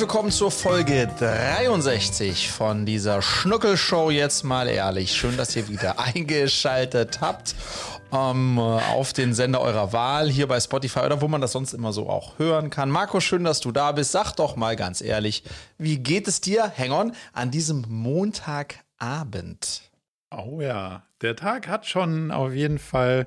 [0.00, 4.10] willkommen zur Folge 63 von dieser Schnuckelshow.
[4.10, 5.12] Jetzt mal ehrlich.
[5.12, 7.54] Schön, dass ihr wieder eingeschaltet habt
[8.10, 11.92] ähm, auf den Sender eurer Wahl hier bei Spotify oder wo man das sonst immer
[11.92, 12.88] so auch hören kann.
[12.88, 14.12] Marco, schön, dass du da bist.
[14.12, 15.44] Sag doch mal ganz ehrlich,
[15.76, 19.82] wie geht es dir, Hang on, an diesem Montagabend?
[20.30, 23.26] Oh ja, der Tag hat schon auf jeden Fall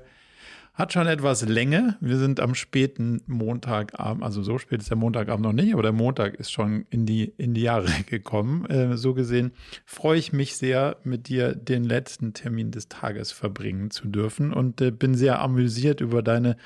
[0.74, 1.96] hat schon etwas Länge.
[2.00, 5.92] Wir sind am späten Montagabend, also so spät ist der Montagabend noch nicht, aber der
[5.92, 8.66] Montag ist schon in die, in die Jahre gekommen.
[8.66, 9.52] Äh, so gesehen
[9.86, 14.80] freue ich mich sehr, mit dir den letzten Termin des Tages verbringen zu dürfen und
[14.80, 16.56] äh, bin sehr amüsiert über deine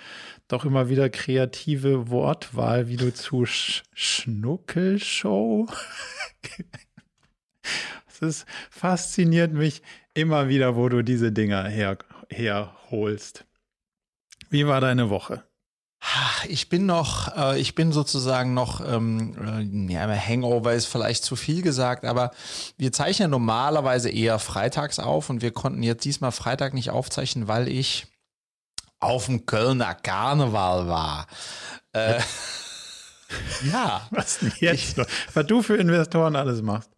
[0.49, 5.69] doch immer wieder kreative Wortwahl, wie du zu Sch Schnuckelshow.
[8.21, 9.81] Es fasziniert mich
[10.13, 11.99] immer wieder, wo du diese Dinger her,
[12.31, 13.48] herholst.
[14.51, 15.45] Wie war deine Woche?
[16.47, 21.35] Ich bin noch, äh, ich bin sozusagen noch, ähm, äh, ja, Hangover ist vielleicht zu
[21.35, 22.31] viel gesagt, aber
[22.77, 27.67] wir zeichnen normalerweise eher freitags auf und wir konnten jetzt diesmal Freitag nicht aufzeichnen, weil
[27.67, 28.07] ich
[29.01, 31.27] auf dem Kölner Karneval war.
[31.93, 32.21] Äh,
[33.73, 34.07] ja.
[34.11, 34.99] Was denn jetzt?
[34.99, 36.91] Ich, was du für Investoren alles machst.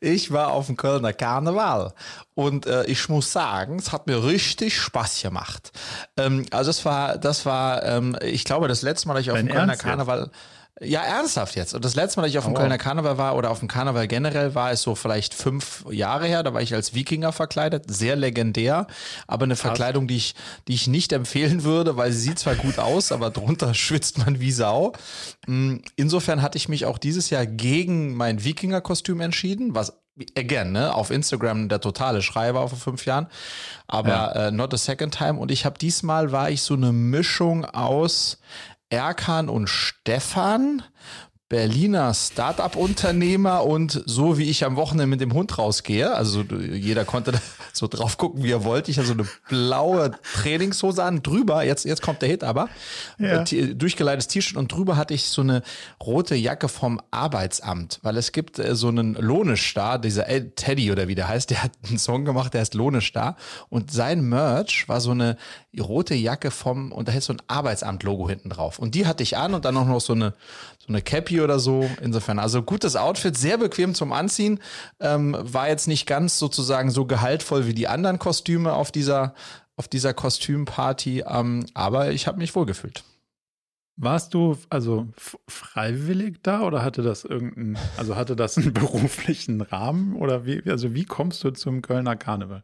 [0.00, 1.92] Ich war auf dem Kölner Karneval
[2.34, 5.72] und äh, ich muss sagen, es hat mir richtig Spaß gemacht.
[6.16, 9.36] Ähm, also es war, das war, ähm, ich glaube, das letzte Mal, dass ich auf
[9.36, 10.34] Dein dem Kölner Karneval jetzt?
[10.82, 11.74] Ja, ernsthaft jetzt.
[11.74, 12.56] Und das letzte Mal, dass ich auf dem oh.
[12.56, 16.42] Kölner Karneval war oder auf dem Karneval generell war, ist so vielleicht fünf Jahre her.
[16.42, 17.84] Da war ich als Wikinger verkleidet.
[17.88, 18.86] Sehr legendär.
[19.26, 19.60] Aber eine Krass.
[19.60, 20.34] Verkleidung, die ich,
[20.68, 24.40] die ich nicht empfehlen würde, weil sie sieht zwar gut aus, aber drunter schwitzt man
[24.40, 24.94] wie Sau.
[25.46, 29.92] Mm, insofern hatte ich mich auch dieses Jahr gegen mein Wikinger-Kostüm entschieden, was
[30.36, 33.28] again, ne, auf Instagram der totale Schrei war vor fünf Jahren,
[33.86, 34.32] aber ja.
[34.48, 35.38] äh, not a second time.
[35.38, 38.38] Und ich habe diesmal war ich so eine Mischung aus
[38.90, 40.82] Erkan und Stefan,
[41.50, 47.32] Berliner Start-up-Unternehmer und so wie ich am Wochenende mit dem Hund rausgehe, also jeder konnte
[47.72, 48.92] so drauf gucken, wie er wollte.
[48.92, 52.68] Ich hatte so eine blaue Trainingshose an, drüber, jetzt, jetzt kommt der Hit aber,
[53.18, 53.42] ja.
[53.42, 55.62] Äh, durchgeleitetes T-Shirt und drüber hatte ich so eine
[56.00, 61.16] rote Jacke vom Arbeitsamt, weil es gibt äh, so einen Lohnestar, dieser Teddy oder wie
[61.16, 63.34] der heißt, der hat einen Song gemacht, der heißt Lohnestar
[63.70, 65.36] und sein Merch war so eine
[65.78, 68.78] rote Jacke vom, und da ist so ein Arbeitsamt-Logo hinten drauf.
[68.78, 70.34] Und die hatte ich an und dann auch noch so eine,
[70.90, 71.88] eine Cappy oder so.
[72.02, 74.60] Insofern, also gutes Outfit, sehr bequem zum Anziehen.
[75.00, 79.34] Ähm, war jetzt nicht ganz sozusagen so gehaltvoll wie die anderen Kostüme auf dieser,
[79.76, 83.02] auf dieser Kostümparty, ähm, aber ich habe mich wohlgefühlt.
[84.02, 85.08] Warst du also
[85.46, 90.94] freiwillig da oder hatte das irgendeinen, also hatte das einen beruflichen Rahmen oder wie, also
[90.94, 92.62] wie kommst du zum Kölner Karneval?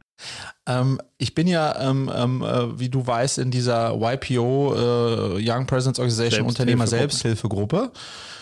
[0.67, 5.67] Ähm, ich bin ja, ähm, ähm, äh, wie du weißt, in dieser YPO äh, Young
[5.67, 7.93] Presence Organization Unternehmer Selbsthilfegruppe.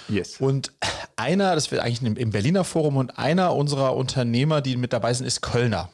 [0.09, 0.41] Yes.
[0.41, 0.71] Und
[1.17, 5.27] einer, das wird eigentlich im Berliner Forum und einer unserer Unternehmer, die mit dabei sind,
[5.27, 5.89] ist Kölner.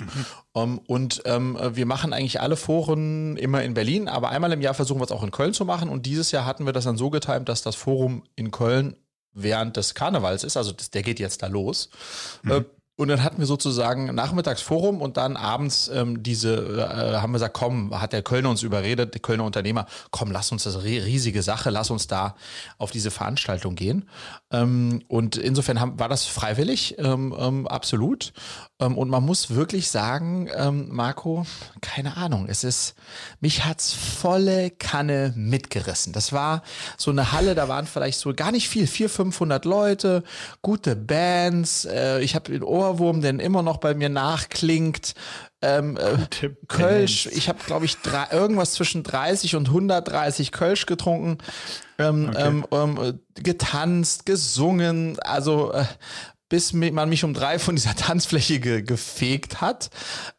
[0.00, 0.26] Mhm.
[0.52, 4.74] Um, und ähm, wir machen eigentlich alle Foren immer in Berlin, aber einmal im Jahr
[4.74, 5.88] versuchen wir es auch in Köln zu machen.
[5.88, 8.96] Und dieses Jahr hatten wir das dann so getimt, dass das Forum in Köln
[9.32, 10.56] während des Karnevals ist.
[10.56, 11.90] Also das, der geht jetzt da los.
[12.42, 12.50] Mhm.
[12.50, 12.64] Äh,
[12.96, 17.54] und dann hatten wir sozusagen Nachmittagsforum und dann abends ähm, diese, äh, haben wir gesagt,
[17.54, 21.70] komm, hat der Kölner uns überredet, der Kölner Unternehmer, komm, lass uns das riesige Sache,
[21.70, 22.36] lass uns da
[22.78, 24.08] auf diese Veranstaltung gehen.
[24.52, 28.32] Ähm, und insofern haben, war das freiwillig, ähm, ähm, absolut.
[28.80, 31.46] Ähm, und man muss wirklich sagen, ähm, Marco,
[31.80, 32.94] keine Ahnung, es ist,
[33.40, 36.12] mich hat's volle Kanne mitgerissen.
[36.12, 36.62] Das war
[36.96, 40.24] so eine Halle, da waren vielleicht so gar nicht viel, vier, 500 Leute,
[40.60, 41.84] gute Bands.
[41.84, 45.14] Äh, ich habe den Ohrwurm, der immer noch bei mir nachklingt.
[45.62, 51.38] Ähm, äh, Kölsch, ich habe, glaube ich, drei, irgendwas zwischen 30 und 130 Kölsch getrunken,
[51.98, 52.46] ähm, okay.
[52.46, 55.84] ähm, ähm getanzt, gesungen, also äh,
[56.54, 59.90] bis man mich um drei von dieser Tanzfläche ge gefegt hat.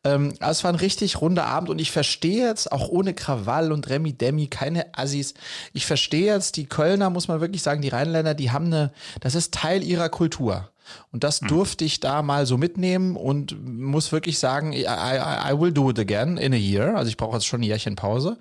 [0.05, 3.73] Ähm, also es war ein richtig runder Abend und ich verstehe jetzt, auch ohne Krawall
[3.73, 5.33] und Remi Demi, keine Assis,
[5.73, 9.35] ich verstehe jetzt, die Kölner, muss man wirklich sagen, die Rheinländer, die haben eine, das
[9.35, 10.69] ist Teil ihrer Kultur.
[11.11, 11.47] Und das mhm.
[11.47, 15.89] durfte ich da mal so mitnehmen und muss wirklich sagen, I, I, I will do
[15.89, 16.95] it again in a year.
[16.95, 18.37] Also ich brauche jetzt schon ein Jährchen Pause.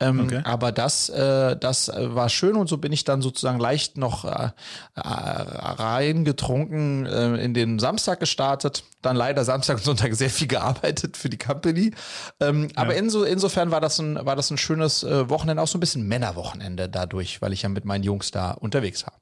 [0.00, 0.40] Ähm, okay.
[0.44, 4.50] Aber das, äh, das war schön und so bin ich dann sozusagen leicht noch äh,
[4.94, 8.84] äh, reingetrunken äh, in den Samstag gestartet.
[9.02, 11.92] Dann leider Samstag und Sonntag sehr viel gearbeitet für die Company.
[12.40, 12.70] Ähm, ja.
[12.76, 15.80] Aber inso, insofern war das ein, war das ein schönes äh, Wochenende, auch so ein
[15.80, 19.20] bisschen Männerwochenende dadurch, weil ich ja mit meinen Jungs da unterwegs war.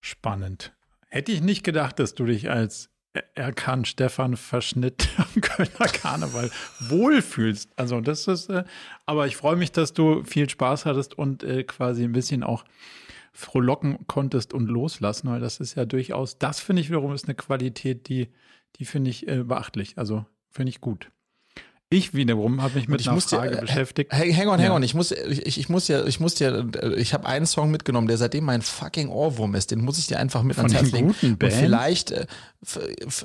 [0.00, 0.73] Spannend.
[1.14, 2.90] Hätte ich nicht gedacht, dass du dich als
[3.36, 6.50] Erkan Stefan Verschnitt am Kölner Karneval
[6.80, 7.70] wohlfühlst.
[7.76, 8.64] Also das ist, äh,
[9.06, 12.64] aber ich freue mich, dass du viel Spaß hattest und äh, quasi ein bisschen auch
[13.32, 17.36] frohlocken konntest und loslassen, weil das ist ja durchaus, das finde ich wiederum ist eine
[17.36, 18.32] Qualität, die,
[18.74, 19.96] die finde ich äh, beachtlich.
[19.96, 21.12] Also finde ich gut.
[21.90, 24.12] Ich wiederum habe mich mit ich einer Frage ja, beschäftigt.
[24.12, 24.82] Hang on, hang on.
[24.82, 26.64] Ich muss, ich, ich muss ja, ich muss ja,
[26.96, 29.70] ich habe einen Song mitgenommen, der seitdem mein fucking Ohrwurm ist.
[29.70, 31.08] Den muss ich dir einfach mit Von ans Herz legen.
[31.08, 31.52] Guten Band?
[31.52, 32.26] Und vielleicht, äh,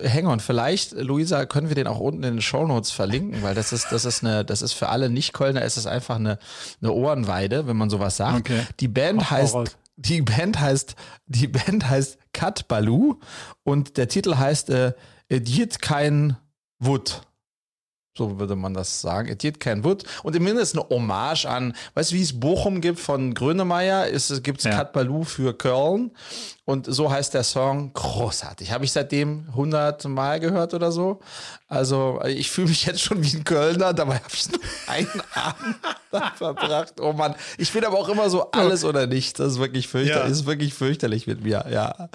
[0.07, 3.56] hang on, vielleicht, Luisa, können wir den auch unten in den Show Notes verlinken, weil
[3.56, 6.38] das ist, das ist eine, das ist für alle Nicht-Kölner, ist es einfach eine,
[6.81, 8.51] eine Ohrenweide, wenn man sowas sagt.
[8.51, 8.61] Okay.
[8.79, 10.95] Die Band Ach, heißt, die Band heißt,
[11.27, 13.19] die Band heißt Kat Baloo
[13.63, 14.94] und der Titel heißt äh,
[15.27, 16.38] Ediert kein
[16.79, 17.21] Wood.
[18.17, 19.29] So würde man das sagen.
[19.29, 20.03] Es geht kein Wood.
[20.23, 24.44] Und im Mindesten eine Hommage an, weißt du, wie es Bochum gibt von Grönemeyer, ist,
[24.44, 24.71] gibt es ja.
[24.71, 26.11] Kat Baloo für Köln.
[26.65, 28.71] Und so heißt der Song großartig.
[28.71, 31.19] Habe ich seitdem 100 Mal gehört oder so.
[31.71, 33.94] Also ich fühle mich jetzt schon wie ein Kölner.
[33.94, 37.00] Dabei habe ich nur einen Abend verbracht.
[37.00, 37.36] Oh Mann.
[37.60, 39.33] Ich bin aber auch immer so alles oder nichts.
[39.33, 40.31] Das ist wirklich fürchterlich, ja.
[40.31, 41.68] ist wirklich fürchterlich mit mir.
[41.71, 42.10] Ja.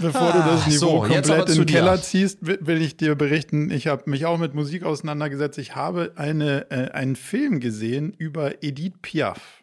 [0.00, 3.70] Bevor ah, du das Niveau so, komplett in den Keller ziehst, will ich dir berichten,
[3.70, 5.58] ich habe mich auch mit Musik auseinandergesetzt.
[5.58, 9.62] Ich habe eine, äh, einen Film gesehen über Edith Piaf,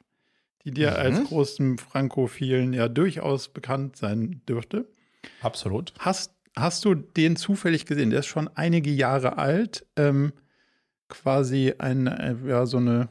[0.64, 0.96] die dir mhm.
[0.96, 4.86] als großen Frankophilen ja durchaus bekannt sein dürfte.
[5.42, 5.94] Absolut.
[6.00, 8.10] Hast, hast du den zufällig gesehen?
[8.10, 9.86] Der ist schon einige Jahre alt.
[9.96, 10.34] Ähm,
[11.10, 13.10] quasi ein, äh, ja, so eine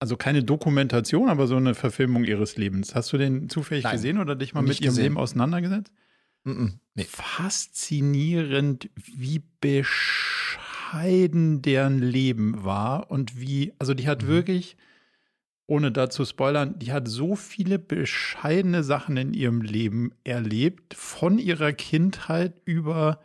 [0.00, 2.94] also keine Dokumentation, aber so eine Verfilmung ihres Lebens.
[2.94, 5.02] Hast du den zufällig Nein, gesehen oder dich mal mit ihrem gesehen.
[5.02, 5.92] Leben auseinandergesetzt?
[6.44, 7.04] Mm -mm, nee.
[7.04, 14.28] Faszinierend, wie bescheiden deren Leben war und wie, also die hat mhm.
[14.28, 14.76] wirklich,
[15.68, 21.38] ohne da zu spoilern, die hat so viele bescheidene Sachen in ihrem Leben erlebt, von
[21.38, 23.20] ihrer Kindheit über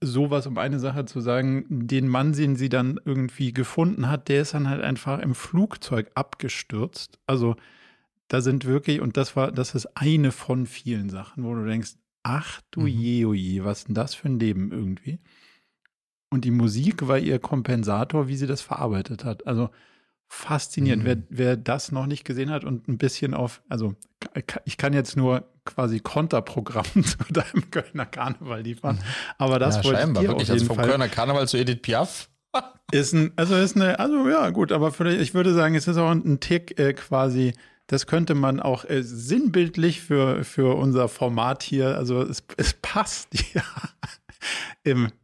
[0.00, 4.42] sowas, um eine Sache zu sagen, den Mann, den sie dann irgendwie gefunden hat, der
[4.42, 7.18] ist dann halt einfach im Flugzeug abgestürzt.
[7.26, 7.56] Also
[8.28, 11.92] da sind wirklich, und das war, das ist eine von vielen Sachen, wo du denkst,
[12.22, 12.86] ach du mhm.
[12.86, 15.18] je, oh je, was denn das für ein Leben irgendwie?
[16.30, 19.46] Und die Musik war ihr Kompensator, wie sie das verarbeitet hat.
[19.46, 19.68] Also
[20.28, 21.02] faszinierend.
[21.02, 21.06] Mhm.
[21.06, 23.94] Wer, wer das noch nicht gesehen hat und ein bisschen auf, also
[24.64, 29.02] ich kann jetzt nur quasi Konterprogramm zu deinem Kölner Karneval liefern, mhm.
[29.38, 30.88] aber das ja, wollte scheinbar, ich dir wirklich, auf also jeden also vom Fall.
[30.88, 32.28] Kölner Karneval zu Edith Piaf
[32.92, 35.96] ist ein, also ist eine, also ja, gut, aber vielleicht, ich würde sagen, es ist
[35.96, 37.54] auch ein Tick äh, quasi,
[37.86, 43.28] das könnte man auch äh, sinnbildlich für, für unser Format hier, also es, es passt,
[43.54, 43.62] ja.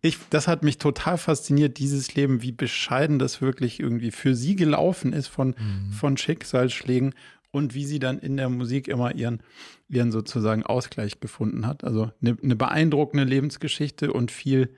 [0.02, 4.56] Ich, das hat mich total fasziniert, dieses Leben, wie bescheiden das wirklich irgendwie für sie
[4.56, 5.93] gelaufen ist von, mhm.
[5.93, 7.14] von Schicksalsschlägen
[7.50, 9.40] und wie sie dann in der Musik immer ihren,
[9.88, 11.84] ihren sozusagen Ausgleich gefunden hat.
[11.84, 14.70] Also eine, eine beeindruckende Lebensgeschichte und viel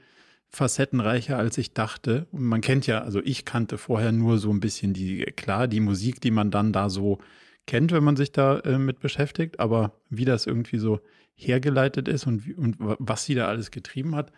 [0.49, 2.27] facettenreicher, als ich dachte.
[2.33, 5.81] Und man kennt ja, also ich kannte vorher nur so ein bisschen die, klar, die
[5.81, 7.19] Musik, die man dann da so
[7.67, 11.01] kennt, wenn man sich da äh, mit beschäftigt, aber wie das irgendwie so
[11.37, 14.33] hergeleitet ist und, und was sie da alles getrieben hat,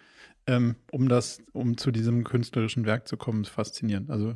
[0.47, 4.11] ähm, um das, um zu diesem künstlerischen Werk zu kommen, ist faszinierend.
[4.11, 4.35] Also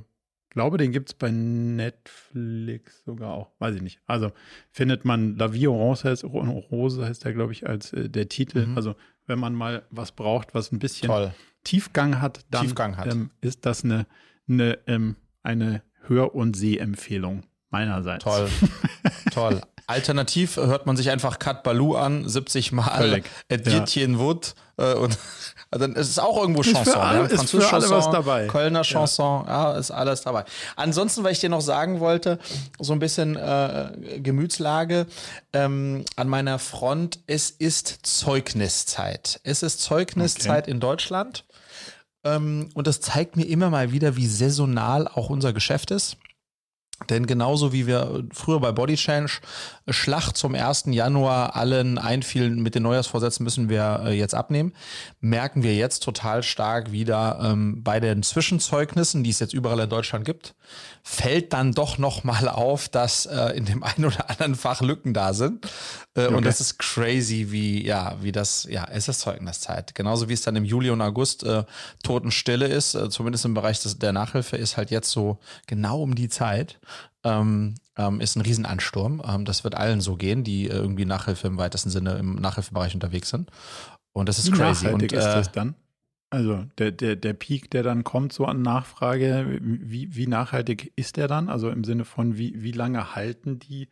[0.53, 3.51] glaube, den gibt es bei Netflix sogar auch.
[3.59, 4.01] Weiß ich nicht.
[4.07, 4.33] Also
[4.71, 8.67] findet man La Vie Orange heißt, Rose heißt der, glaube ich, als äh, der Titel.
[8.67, 8.77] Mhm.
[8.77, 8.95] Also
[9.27, 11.35] wenn man mal was braucht, was ein bisschen Toll.
[11.65, 13.13] Tiefgang hat, dann Tiefgang hat.
[13.13, 14.07] Ähm, ist das eine,
[14.49, 18.25] eine, ähm, eine Hör- und Sehempfehlung meinerseits.
[18.25, 18.49] Toll.
[19.33, 19.61] Toll.
[19.87, 24.19] Alternativ hört man sich einfach Kat Baloo an, 70 Mal Etienne ja.
[24.19, 25.19] Wood äh, und
[25.71, 26.83] dann ist es auch irgendwo Chanson.
[26.83, 28.47] Ist für alle, ist für alle was dabei.
[28.47, 29.73] Kölner Chanson, ja.
[29.73, 29.79] ja.
[29.79, 30.45] ist alles dabei.
[30.77, 32.39] Ansonsten, weil ich dir noch sagen wollte,
[32.79, 35.07] so ein bisschen äh, Gemütslage
[35.53, 39.41] ähm, an meiner Front, es ist Zeugniszeit.
[39.45, 40.71] Es ist Zeugniszeit okay.
[40.71, 41.45] in Deutschland.
[42.25, 46.17] Ähm, und das zeigt mir immer mal wieder, wie saisonal auch unser Geschäft ist.
[47.11, 49.41] Denn genauso wie wir früher bei Body Change
[49.89, 50.85] Schlacht zum 1.
[50.87, 54.73] Januar allen einfielen, mit den Neujahrsvorsätzen müssen wir äh, jetzt abnehmen,
[55.21, 59.91] merken wir jetzt total stark wieder ähm, bei den Zwischenzeugnissen, die es jetzt überall in
[59.91, 60.55] Deutschland gibt,
[61.03, 65.35] fällt dann doch nochmal auf, dass äh, in dem einen oder anderen Fach Lücken da
[65.35, 65.67] sind.
[66.15, 66.35] Äh, okay.
[66.35, 69.95] Und das ist crazy, wie, ja, wie das, ja, es ist Zeugniszeit.
[69.95, 71.65] Genauso wie es dann im Juli und August äh,
[72.03, 76.15] Totenstille ist, äh, zumindest im Bereich des, der Nachhilfe, ist halt jetzt so genau um
[76.15, 76.79] die Zeit.
[77.25, 79.23] Ähm, ähm, ist ein Riesenansturm.
[79.27, 82.95] Ähm, das wird allen so gehen, die äh, irgendwie Nachhilfe im weitesten Sinne im Nachhilfebereich
[82.95, 83.51] unterwegs sind.
[84.13, 84.85] Und das ist wie crazy.
[84.87, 85.75] Nachhaltig und, ist das dann?
[86.33, 91.19] Also der, der, der Peak, der dann kommt so an Nachfrage, wie, wie nachhaltig ist
[91.19, 91.51] der dann?
[91.51, 93.91] Also im Sinne von, wie, wie lange halten die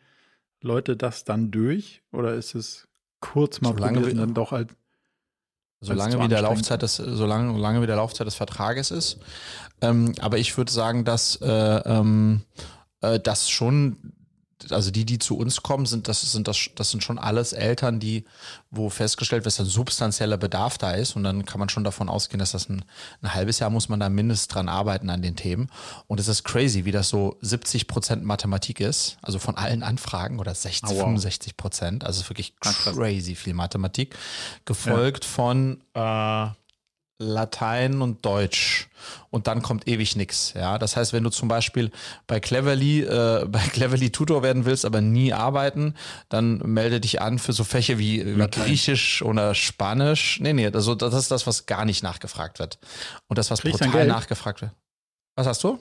[0.62, 2.00] Leute das dann durch?
[2.12, 2.88] Oder ist es
[3.20, 4.70] kurz mal probiert dann doch halt
[5.82, 9.18] Solange wie, der Laufzeit des, solange, solange wie der Laufzeit des Vertrages ist.
[9.82, 12.40] Ähm, aber ich würde sagen, dass äh, ähm,
[13.02, 14.14] äh, das schon
[14.71, 18.00] also die, die zu uns kommen, sind das sind das das sind schon alles Eltern,
[18.00, 18.25] die
[18.71, 21.17] wo festgestellt wird, dass ein substanzieller Bedarf da ist.
[21.17, 22.85] Und dann kann man schon davon ausgehen, dass das ein,
[23.23, 25.71] ein halbes Jahr muss man da mindestens dran arbeiten an den Themen.
[26.07, 30.38] Und es ist crazy, wie das so 70 Prozent Mathematik ist, also von allen Anfragen
[30.38, 31.05] oder 60, oh, wow.
[31.05, 34.17] 65 Prozent, also wirklich crazy viel Mathematik,
[34.64, 35.31] gefolgt ja.
[35.31, 36.49] von äh,
[37.20, 38.88] Latein und Deutsch
[39.28, 40.54] und dann kommt ewig nichts.
[40.54, 41.90] Ja, das heißt, wenn du zum Beispiel
[42.26, 45.94] bei Cleverly äh, bei Cleverly Tutor werden willst, aber nie arbeiten,
[46.30, 50.40] dann melde dich an für so Fächer wie, wie Griechisch oder Spanisch.
[50.40, 52.78] Nee, nee, also das ist das, was gar nicht nachgefragt wird
[53.28, 54.72] und das, was Kriegst brutal nachgefragt wird.
[55.36, 55.78] Was hast du?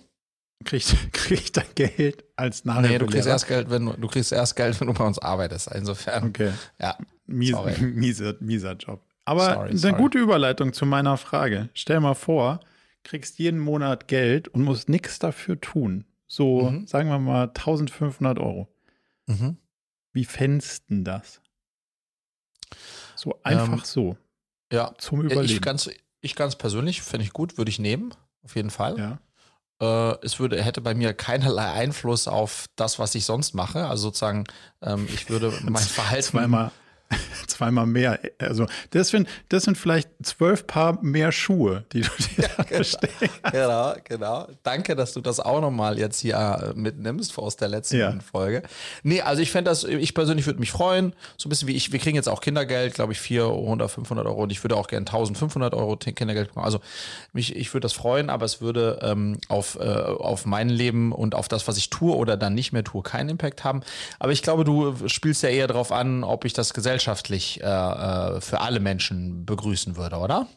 [0.65, 2.91] Kriegst krieg dann Geld als Nachhilfe?
[2.91, 5.17] Nee, du kriegst erst Geld, wenn du, du kriegst erst Geld, wenn du bei uns
[5.19, 5.71] arbeitest.
[5.73, 6.25] Insofern.
[6.25, 6.51] Okay.
[6.79, 6.97] Ja.
[7.25, 9.01] Mies, mieser, mieser Job.
[9.29, 9.93] Aber sorry, sorry.
[9.93, 11.69] eine gute Überleitung zu meiner Frage.
[11.75, 12.61] Stell mal vor,
[13.03, 16.05] kriegst jeden Monat Geld und musst nichts dafür tun.
[16.25, 16.87] So, mhm.
[16.87, 18.67] sagen wir mal 1500 Euro.
[19.27, 19.57] Mhm.
[20.13, 21.41] Wie fändest das?
[23.15, 24.17] So einfach ähm, so.
[24.71, 25.45] Ja, zum Überleben.
[25.45, 28.97] Ich ganz, ich ganz persönlich fände ich gut, würde ich nehmen, auf jeden Fall.
[28.97, 30.11] Ja.
[30.11, 33.85] Äh, es würde, hätte bei mir keinerlei Einfluss auf das, was ich sonst mache.
[33.85, 34.45] Also sozusagen,
[34.81, 36.23] ähm, ich würde mein Verhalten.
[36.23, 36.71] Zweimal,
[37.47, 38.19] zweimal mehr.
[38.37, 43.93] Also das sind, das sind vielleicht zwölf Paar mehr Schuhe, die du dir ja, genau,
[43.93, 44.47] genau, genau.
[44.63, 48.13] Danke, dass du das auch nochmal jetzt hier äh, mitnimmst aus der letzten ja.
[48.19, 48.63] Folge.
[49.03, 51.91] Nee, also ich fände das, ich persönlich würde mich freuen, so ein bisschen wie ich,
[51.91, 55.05] wir kriegen jetzt auch Kindergeld, glaube ich 400, 500 Euro und ich würde auch gerne
[55.07, 56.65] 1500 Euro Kindergeld bekommen.
[56.65, 56.79] Also
[57.33, 61.35] mich, ich würde das freuen, aber es würde ähm, auf, äh, auf mein Leben und
[61.35, 63.81] auf das, was ich tue oder dann nicht mehr tue, keinen Impact haben.
[64.19, 67.65] Aber ich glaube, du spielst ja eher darauf an, ob ich das Gesellschaft gesellschaftlich äh,
[67.65, 70.47] äh, für alle Menschen begrüßen würde, oder?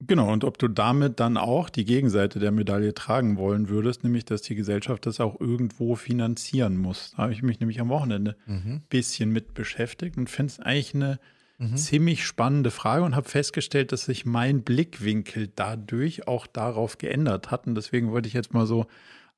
[0.00, 4.24] Genau, und ob du damit dann auch die Gegenseite der Medaille tragen wollen würdest, nämlich
[4.24, 7.12] dass die Gesellschaft das auch irgendwo finanzieren muss.
[7.12, 8.82] Da habe ich mich nämlich am Wochenende ein mhm.
[8.88, 11.20] bisschen mit beschäftigt und finde es eigentlich eine
[11.58, 11.76] mhm.
[11.76, 17.68] ziemlich spannende Frage und habe festgestellt, dass sich mein Blickwinkel dadurch auch darauf geändert hat.
[17.68, 18.86] Und deswegen wollte ich jetzt mal so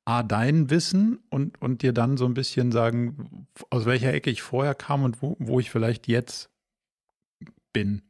[0.05, 4.43] A, dein Wissen und, und dir dann so ein bisschen sagen, aus welcher Ecke ich
[4.43, 6.49] vorher kam und wo, wo ich vielleicht jetzt
[7.73, 8.03] bin.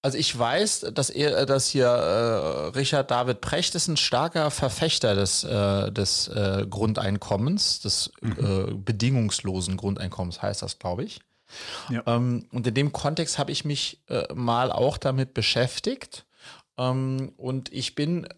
[0.00, 5.14] Also ich weiß, dass er, dass hier äh, Richard David Precht ist ein starker Verfechter
[5.14, 8.32] des, äh, des äh, Grundeinkommens, des mhm.
[8.38, 11.20] Äh, bedingungslosen Grundeinkommens heißt das, glaube ich.
[11.90, 12.02] Ja.
[12.06, 16.26] Ähm, und in dem Kontext habe ich mich äh, mal auch damit beschäftigt.
[16.76, 18.28] Ähm, und ich bin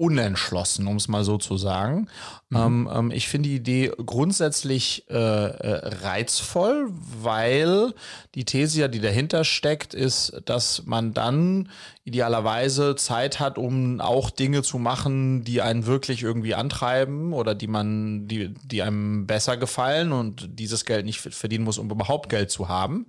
[0.00, 2.08] unentschlossen, um es mal so zu sagen.
[2.48, 2.56] Mhm.
[2.56, 6.88] Ähm, ähm, ich finde die Idee grundsätzlich äh, äh, reizvoll,
[7.22, 7.92] weil
[8.34, 11.68] die These ja, die dahinter steckt, ist, dass man dann
[12.04, 17.66] idealerweise Zeit hat, um auch Dinge zu machen, die einen wirklich irgendwie antreiben oder die
[17.66, 22.50] man, die, die einem besser gefallen und dieses Geld nicht verdienen muss, um überhaupt Geld
[22.50, 23.06] zu haben.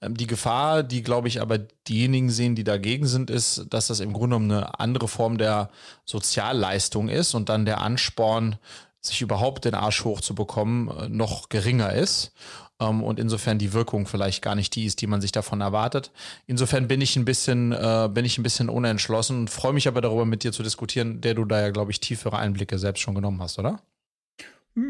[0.00, 4.00] Ähm, die Gefahr, die, glaube ich, aber diejenigen sehen, die dagegen sind, ist, dass das
[4.00, 5.70] im Grunde genommen eine andere Form der
[6.04, 8.56] Sozialleistung ist und dann der Ansporn,
[9.00, 12.32] sich überhaupt den Arsch hochzubekommen, äh, noch geringer ist.
[12.80, 16.10] Ähm, und insofern die Wirkung vielleicht gar nicht die ist, die man sich davon erwartet.
[16.46, 20.00] Insofern bin ich ein bisschen, äh, bin ich ein bisschen unentschlossen und freue mich aber
[20.00, 23.14] darüber, mit dir zu diskutieren, der du da ja, glaube ich, tiefere Einblicke selbst schon
[23.14, 23.80] genommen hast, oder?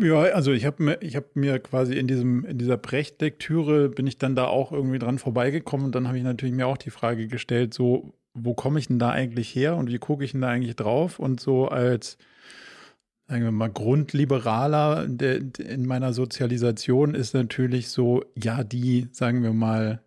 [0.01, 4.19] Ja, also ich habe mir, habe mir quasi in diesem, in dieser Brecht-Lektüre bin ich
[4.19, 7.27] dann da auch irgendwie dran vorbeigekommen und dann habe ich natürlich mir auch die Frage
[7.27, 10.49] gestellt, so, wo komme ich denn da eigentlich her und wie gucke ich denn da
[10.49, 11.19] eigentlich drauf?
[11.19, 12.19] Und so als,
[13.29, 19.55] sagen wir mal, Grundliberaler der, in meiner Sozialisation ist natürlich so, ja, die, sagen wir
[19.55, 20.03] mal,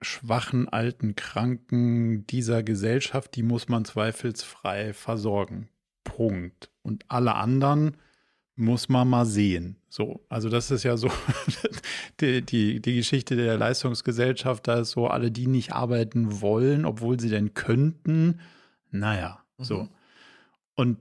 [0.00, 5.68] schwachen, alten, Kranken dieser Gesellschaft, die muss man zweifelsfrei versorgen.
[6.04, 6.70] Punkt.
[6.82, 7.96] Und alle anderen
[8.56, 9.76] muss man mal sehen.
[9.88, 11.10] So, also das ist ja so
[12.20, 17.18] die, die, die Geschichte der Leistungsgesellschaft, da ist so alle, die nicht arbeiten wollen, obwohl
[17.18, 18.40] sie denn könnten.
[18.90, 19.64] Naja, mhm.
[19.64, 19.88] so.
[20.74, 20.98] Und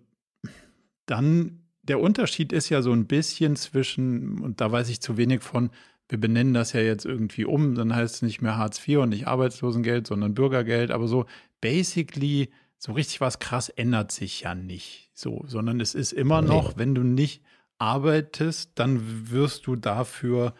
[1.05, 5.43] dann, der Unterschied ist ja so ein bisschen zwischen, und da weiß ich zu wenig
[5.43, 5.69] von,
[6.10, 9.10] wir benennen das ja jetzt irgendwie um, dann heißt es nicht mehr Hartz IV und
[9.10, 11.25] nicht Arbeitslosengeld, sondern Bürgergeld, aber so
[11.62, 16.77] basically so richtig was krass ändert sich ja nicht so, sondern es ist immer noch,
[16.77, 17.43] wenn du nicht
[17.77, 20.53] arbeitest, dann wirst du dafür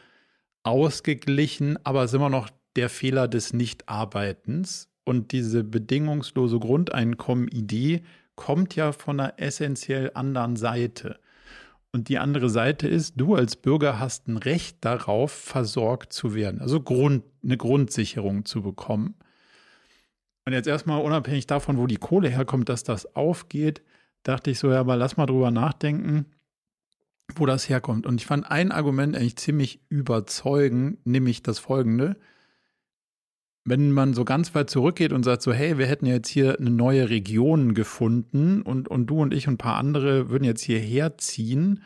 [0.63, 4.89] ausgeglichen, aber es ist immer noch der Fehler des Nichtarbeitens.
[5.05, 8.03] Und diese bedingungslose Grundeinkommen-Idee
[8.36, 11.19] kommt ja von einer essentiell anderen Seite.
[11.91, 16.60] Und die andere Seite ist, du als Bürger hast ein Recht darauf, versorgt zu werden,
[16.60, 19.15] also Grund, eine Grundsicherung zu bekommen.
[20.45, 23.83] Und jetzt erstmal unabhängig davon, wo die Kohle herkommt, dass das aufgeht,
[24.23, 26.25] dachte ich so, ja, aber lass mal drüber nachdenken.
[27.35, 28.05] wo das herkommt.
[28.05, 32.17] Und ich fand ein Argument eigentlich ziemlich überzeugend, nämlich das folgende.
[33.65, 36.69] Wenn man so ganz weit zurückgeht und sagt so, hey, wir hätten jetzt hier eine
[36.69, 41.17] neue Region gefunden und, und du und ich und ein paar andere würden jetzt hierher
[41.17, 41.81] ziehen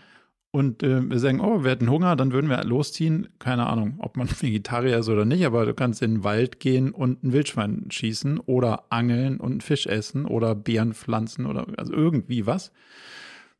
[0.51, 3.27] und äh, wir sagen, oh, wir hätten Hunger, dann würden wir losziehen.
[3.38, 6.92] Keine Ahnung, ob man Vegetarier ist oder nicht, aber du kannst in den Wald gehen
[6.92, 11.94] und ein Wildschwein schießen oder angeln und einen Fisch essen oder Beeren pflanzen oder also
[11.94, 12.72] irgendwie was.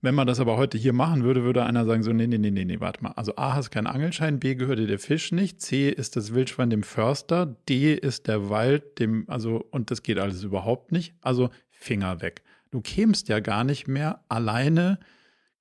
[0.02, 2.52] Wenn man das aber heute hier machen würde, würde einer sagen so, nee, nee, nee,
[2.52, 3.14] nee, nee, warte mal.
[3.16, 6.70] Also A, hast keinen Angelschein, B, gehört dir der Fisch nicht, C, ist das Wildschwein
[6.70, 11.16] dem Förster, D, ist der Wald dem, also, und das geht alles überhaupt nicht.
[11.22, 12.44] Also Finger weg.
[12.70, 15.00] Du kämst ja gar nicht mehr alleine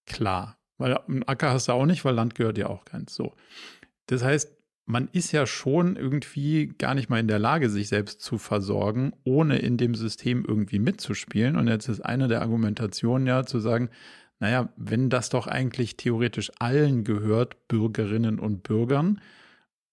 [0.04, 0.58] klar.
[0.78, 3.14] Weil einen Acker hast du auch nicht, weil Land gehört ja auch keins.
[3.14, 3.34] So.
[4.06, 4.52] Das heißt,
[4.84, 9.12] man ist ja schon irgendwie gar nicht mal in der Lage, sich selbst zu versorgen,
[9.24, 11.56] ohne in dem System irgendwie mitzuspielen.
[11.56, 13.90] Und jetzt ist eine der Argumentationen ja zu sagen,
[14.38, 19.20] naja, wenn das doch eigentlich theoretisch allen gehört, Bürgerinnen und Bürgern,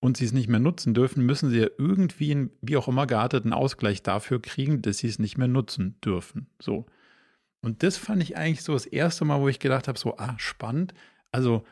[0.03, 3.07] und sie es nicht mehr nutzen dürfen, müssen sie ja irgendwie einen, wie auch immer
[3.07, 6.47] gearteten Ausgleich dafür kriegen, dass sie es nicht mehr nutzen dürfen.
[6.61, 6.85] So.
[7.63, 10.35] Und das fand ich eigentlich so das erste Mal, wo ich gedacht habe, so, ah,
[10.37, 10.93] spannend.
[11.31, 11.63] Also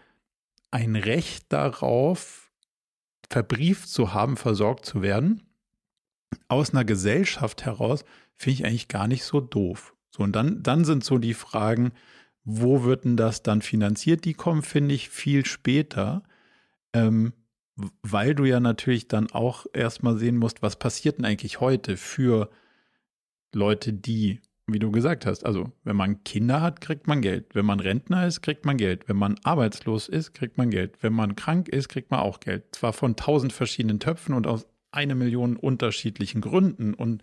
[0.72, 2.50] ein Recht darauf,
[3.30, 5.44] verbrieft zu haben, versorgt zu werden,
[6.48, 8.06] aus einer Gesellschaft heraus,
[8.36, 9.94] finde ich eigentlich gar nicht so doof.
[10.10, 11.92] So, und dann, dann sind so die Fragen,
[12.46, 14.24] wo wird denn das dann finanziert?
[14.24, 16.24] Die kommen, finde ich, viel später,
[16.94, 17.34] ähm,
[18.02, 22.50] weil du ja natürlich dann auch erstmal sehen musst, was passiert denn eigentlich heute für
[23.54, 24.42] Leute, die,
[24.74, 27.54] wie du gesagt hast, also wenn man Kinder hat, kriegt man Geld.
[27.54, 29.08] Wenn man Rentner ist, kriegt man Geld.
[29.08, 30.98] Wenn man arbeitslos ist, kriegt man Geld.
[31.02, 32.76] Wenn man krank ist, kriegt man auch Geld.
[32.76, 37.22] Zwar von tausend verschiedenen Töpfen und aus eine Million unterschiedlichen Gründen und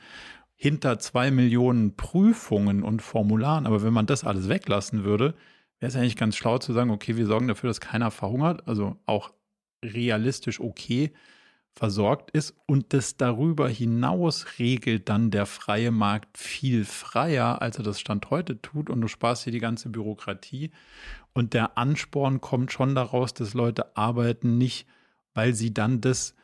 [0.55, 3.67] hinter zwei Millionen Prüfungen und Formularen.
[3.67, 5.34] Aber wenn man das alles weglassen würde,
[5.78, 8.97] wäre es eigentlich ganz schlau zu sagen, okay, wir sorgen dafür, dass keiner verhungert, also
[9.06, 9.32] auch
[9.84, 11.13] realistisch okay
[11.78, 17.84] versorgt ist und das darüber hinaus regelt dann der freie Markt viel freier, als er
[17.84, 20.73] das Stand heute tut und du sparst hier die ganze Bürokratie
[21.34, 24.88] und der Ansporn kommt schon daraus, dass Leute arbeiten nicht,
[25.34, 26.34] weil sie dann das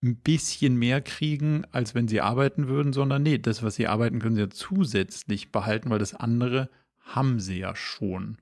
[0.00, 4.20] ein bisschen mehr kriegen, als wenn sie arbeiten würden, sondern nee, das, was sie arbeiten,
[4.20, 8.38] können sie ja zusätzlich behalten, weil das andere haben sie ja schon.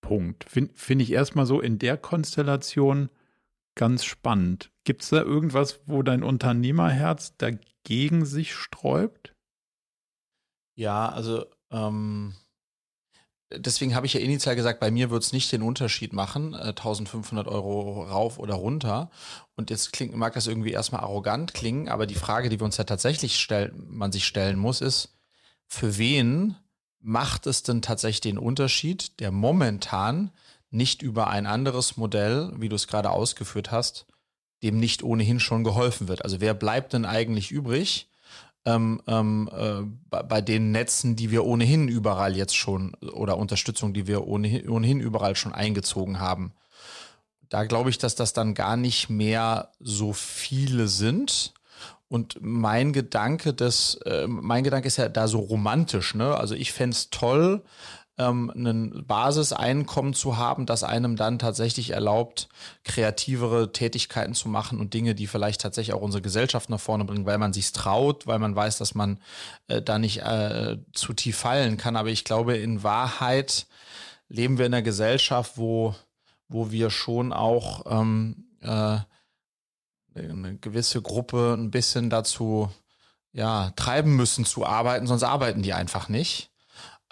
[0.00, 0.44] Punkt.
[0.48, 3.08] Finde find ich erstmal so in der Konstellation
[3.74, 4.70] ganz spannend.
[4.84, 9.34] Gibt es da irgendwas, wo dein Unternehmerherz dagegen sich sträubt?
[10.76, 12.34] Ja, also ähm,
[13.50, 16.68] deswegen habe ich ja initial gesagt, bei mir wird es nicht den Unterschied machen, äh,
[16.68, 19.10] 1500 Euro rauf oder runter.
[19.56, 22.76] Und jetzt klingt, mag das irgendwie erstmal arrogant klingen, aber die Frage, die wir uns
[22.76, 25.16] ja tatsächlich stellen, man sich stellen muss, ist,
[25.66, 26.56] für wen
[27.00, 30.30] macht es denn tatsächlich den Unterschied, der momentan
[30.74, 34.06] nicht über ein anderes Modell, wie du es gerade ausgeführt hast,
[34.62, 36.24] dem nicht ohnehin schon geholfen wird?
[36.24, 38.08] Also wer bleibt denn eigentlich übrig?
[38.64, 43.92] ähm, ähm, äh, bei, bei, den Netzen, die wir ohnehin überall jetzt schon oder Unterstützung,
[43.92, 46.52] die wir ohnehin, ohnehin überall schon eingezogen haben.
[47.48, 51.52] Da glaube ich, dass das dann gar nicht mehr so viele sind.
[52.08, 56.36] Und mein Gedanke, das, äh, mein Gedanke ist ja da so romantisch, ne?
[56.36, 57.62] Also ich fände es toll,
[58.16, 62.48] ähm, ein Basiseinkommen zu haben, das einem dann tatsächlich erlaubt,
[62.84, 67.26] kreativere Tätigkeiten zu machen und Dinge, die vielleicht tatsächlich auch unsere Gesellschaft nach vorne bringen,
[67.26, 69.18] weil man sich traut, weil man weiß, dass man
[69.68, 71.96] äh, da nicht äh, zu tief fallen kann.
[71.96, 73.66] Aber ich glaube, in Wahrheit
[74.28, 75.94] leben wir in einer Gesellschaft, wo,
[76.48, 78.98] wo wir schon auch ähm, äh,
[80.16, 82.70] eine gewisse Gruppe ein bisschen dazu
[83.32, 86.53] ja, treiben müssen zu arbeiten, sonst arbeiten die einfach nicht.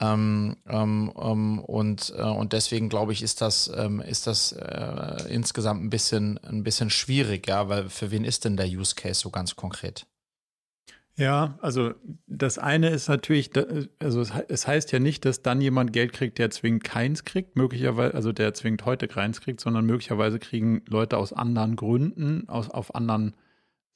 [0.01, 5.29] Ähm, ähm, ähm, und, äh, und deswegen glaube ich, ist das, ähm, ist das äh,
[5.29, 9.21] insgesamt ein bisschen, ein bisschen schwierig, ja, weil für wen ist denn der Use Case
[9.21, 10.07] so ganz konkret?
[11.15, 11.93] Ja, also
[12.27, 13.51] das eine ist natürlich,
[13.99, 18.15] also es heißt ja nicht, dass dann jemand Geld kriegt, der zwingend keins kriegt, möglicherweise,
[18.15, 22.95] also der zwingend heute keins kriegt, sondern möglicherweise kriegen Leute aus anderen Gründen, aus, auf
[22.95, 23.37] anderen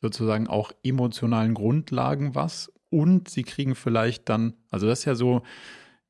[0.02, 5.42] sozusagen auch emotionalen Grundlagen was und sie kriegen vielleicht dann, also das ist ja so,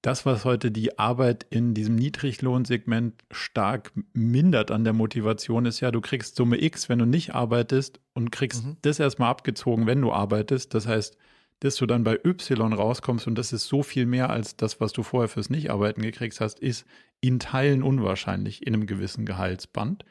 [0.07, 5.91] das, was heute die Arbeit in diesem Niedriglohnsegment stark mindert an der Motivation, ist ja,
[5.91, 8.77] du kriegst Summe X, wenn du nicht arbeitest und kriegst mhm.
[8.83, 10.75] das erstmal abgezogen, wenn du arbeitest.
[10.75, 11.19] Das heißt,
[11.59, 14.93] dass du dann bei Y rauskommst und das ist so viel mehr als das, was
[14.93, 16.87] du vorher fürs Nichtarbeiten gekriegt hast, ist
[17.21, 20.05] in Teilen unwahrscheinlich in einem gewissen Gehaltsband.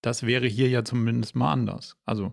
[0.00, 1.98] Das wäre hier ja zumindest mal anders.
[2.06, 2.32] Also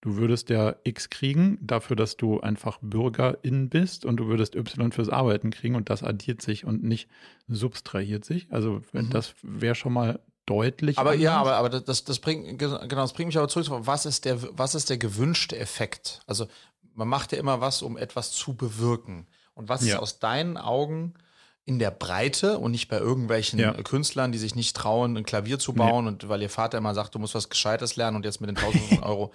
[0.00, 4.92] Du würdest ja X kriegen dafür, dass du einfach Bürgerin bist und du würdest Y
[4.92, 7.08] fürs Arbeiten kriegen und das addiert sich und nicht
[7.48, 8.46] subtrahiert sich.
[8.50, 9.10] Also mhm.
[9.10, 10.98] das wäre schon mal deutlich.
[10.98, 11.24] Aber anders.
[11.24, 14.40] ja, aber, aber das, das bringt, genau, das bringt mich aber zurück, was ist der,
[14.56, 16.20] was ist der gewünschte Effekt?
[16.26, 16.46] Also
[16.94, 19.26] man macht ja immer was, um etwas zu bewirken.
[19.54, 19.94] Und was ja.
[19.94, 21.14] ist aus deinen Augen
[21.68, 23.74] in der Breite und nicht bei irgendwelchen ja.
[23.74, 26.10] Künstlern, die sich nicht trauen, ein Klavier zu bauen nee.
[26.12, 28.56] und weil ihr Vater immer sagt, du musst was Gescheites lernen und jetzt mit den
[28.64, 29.32] 1000 Euro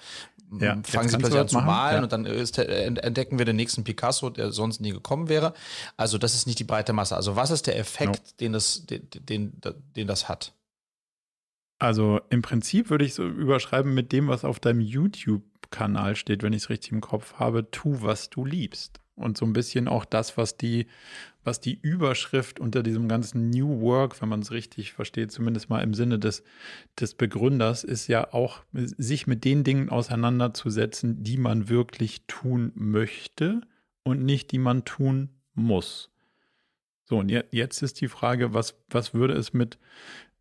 [0.59, 2.03] ja, fangen sie plötzlich an zu malen ja.
[2.03, 5.53] und dann ist, entdecken wir den nächsten Picasso, der sonst nie gekommen wäre.
[5.95, 7.15] Also das ist nicht die breite Masse.
[7.15, 8.31] Also was ist der Effekt, no.
[8.39, 9.61] den, das, den, den,
[9.95, 10.53] den das hat?
[11.77, 16.53] Also im Prinzip würde ich so überschreiben mit dem, was auf deinem YouTube-Kanal steht, wenn
[16.53, 19.02] ich es richtig im Kopf habe, tu, was du liebst.
[19.15, 20.87] Und so ein bisschen auch das, was die,
[21.43, 25.81] was die Überschrift unter diesem ganzen New Work, wenn man es richtig versteht, zumindest mal
[25.81, 26.43] im Sinne des,
[26.99, 33.61] des Begründers, ist ja auch, sich mit den Dingen auseinanderzusetzen, die man wirklich tun möchte
[34.03, 36.09] und nicht die man tun muss.
[37.05, 39.77] So, und jetzt ist die Frage, was, was würde es mit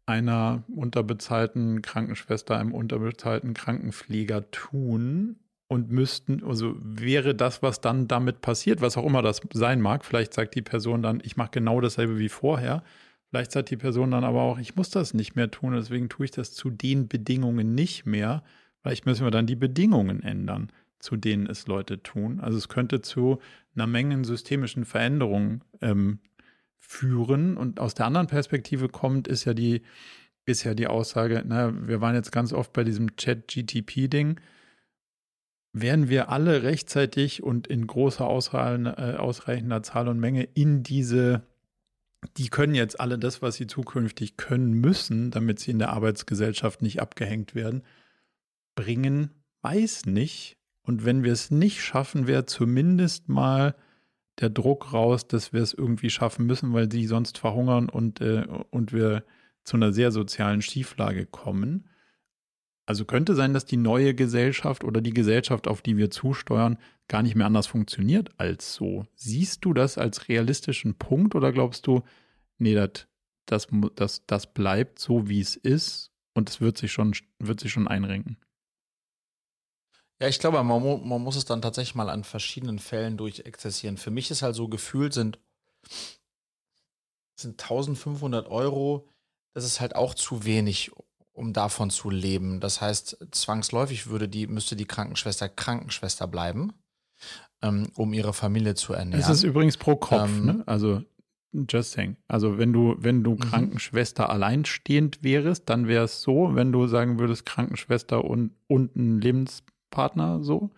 [0.07, 5.37] einer unterbezahlten Krankenschwester, einem unterbezahlten Krankenpfleger tun,
[5.73, 10.05] und müssten, also wäre das, was dann damit passiert, was auch immer das sein mag,
[10.05, 12.83] vielleicht sagt die Person dann, ich mache genau dasselbe wie vorher.
[13.31, 16.27] Vielleicht sagt die Person dann aber auch, ich muss das nicht mehr tun, deswegen tue
[16.27, 18.43] ich das zu den Bedingungen nicht mehr.
[18.83, 22.41] Vielleicht müssen wir dann die Bedingungen ändern, zu denen es Leute tun.
[22.41, 23.39] Also es könnte zu
[23.75, 26.19] einer Menge systemischen Veränderungen ähm,
[26.79, 27.57] führen.
[27.57, 29.81] Und aus der anderen Perspektive kommt, ist ja die,
[30.45, 34.39] ist ja die Aussage, na, wir waren jetzt ganz oft bei diesem Chat-GTP-Ding
[35.73, 41.43] werden wir alle rechtzeitig und in großer äh, ausreichender Zahl und Menge in diese,
[42.37, 46.83] die können jetzt alle das, was sie zukünftig können müssen, damit sie in der Arbeitsgesellschaft
[46.83, 47.83] nicht abgehängt werden,
[48.75, 49.31] bringen,
[49.63, 50.59] weiß nicht.
[50.83, 53.75] Und wenn wir es nicht schaffen, wäre zumindest mal
[54.41, 58.47] der Druck raus, dass wir es irgendwie schaffen müssen, weil die sonst verhungern und, äh,
[58.71, 59.25] und wir
[59.65, 61.89] zu einer sehr sozialen Schieflage kommen.
[62.85, 67.23] Also könnte sein, dass die neue Gesellschaft oder die Gesellschaft, auf die wir zusteuern, gar
[67.23, 69.07] nicht mehr anders funktioniert als so.
[69.15, 72.03] Siehst du das als realistischen Punkt oder glaubst du,
[72.59, 73.07] nee, das,
[73.47, 77.73] das, das, das bleibt so, wie es ist und es wird sich schon, wird sich
[77.73, 78.37] schon einrenken?
[80.21, 83.97] Ja, ich glaube, man, man muss es dann tatsächlich mal an verschiedenen Fällen durchexerzieren.
[83.97, 85.39] Für mich ist halt so gefühlt, sind,
[87.35, 89.09] sind 1500 Euro,
[89.53, 90.93] das ist halt auch zu wenig,
[91.33, 92.61] um davon zu leben.
[92.61, 96.73] Das heißt, zwangsläufig würde die, müsste die Krankenschwester Krankenschwester bleiben,
[97.63, 99.21] ähm, um ihre Familie zu ernähren.
[99.21, 100.63] Es ist übrigens pro Kopf, ähm, ne?
[100.67, 101.03] Also
[101.53, 102.17] just saying.
[102.29, 103.41] Also wenn du, wenn du mhm.
[103.41, 109.21] Krankenschwester alleinstehend wärst, dann wäre es so, wenn du sagen würdest, Krankenschwester und, und ein
[109.21, 110.71] Lebenspartner so,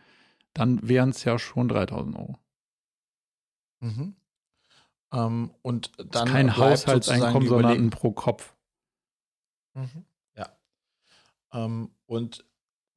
[0.53, 2.39] dann wären es ja schon 3000 Euro.
[3.81, 4.15] Mhm.
[5.13, 8.55] Ähm, und dann kein Haushaltseinkommen, sondern ein pro Kopf.
[9.75, 10.05] Mhm.
[11.55, 12.45] Ähm, und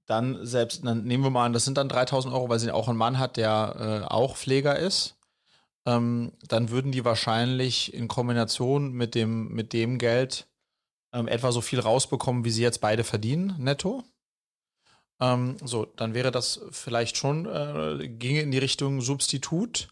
[0.08, 2.88] dann selbst, dann nehmen wir mal an, das sind dann 3000 Euro, weil sie auch
[2.88, 5.18] einen Mann hat, der äh, auch Pfleger ist.
[5.86, 10.48] Ähm, dann würden die wahrscheinlich in Kombination mit dem, mit dem Geld
[11.14, 14.04] ähm, etwa so viel rausbekommen, wie sie jetzt beide verdienen, netto.
[15.20, 19.88] Ähm, so, dann wäre das vielleicht schon, äh, ginge in die Richtung Substitut.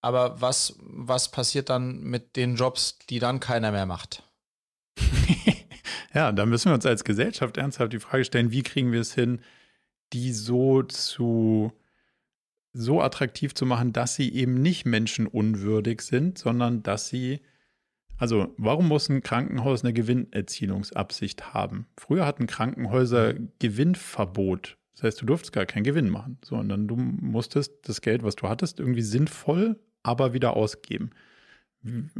[0.00, 4.22] Aber was, was passiert dann mit den Jobs, die dann keiner mehr macht?
[6.14, 9.14] Ja, da müssen wir uns als Gesellschaft ernsthaft die Frage stellen, wie kriegen wir es
[9.14, 9.40] hin,
[10.12, 11.72] die so zu
[12.72, 17.40] so attraktiv zu machen, dass sie eben nicht menschenunwürdig sind, sondern dass sie
[18.16, 21.86] also, warum muss ein Krankenhaus eine Gewinnerzielungsabsicht haben?
[21.96, 24.76] Früher hatten Krankenhäuser Gewinnverbot.
[24.92, 28.48] Das heißt, du durftest gar keinen Gewinn machen, sondern du musstest das Geld, was du
[28.48, 31.10] hattest, irgendwie sinnvoll, aber wieder ausgeben.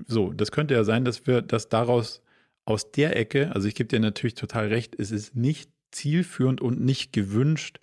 [0.07, 2.24] So, das könnte ja sein, dass wir, dass daraus
[2.65, 6.81] aus der Ecke, also ich gebe dir natürlich total recht, es ist nicht zielführend und
[6.81, 7.79] nicht gewünscht,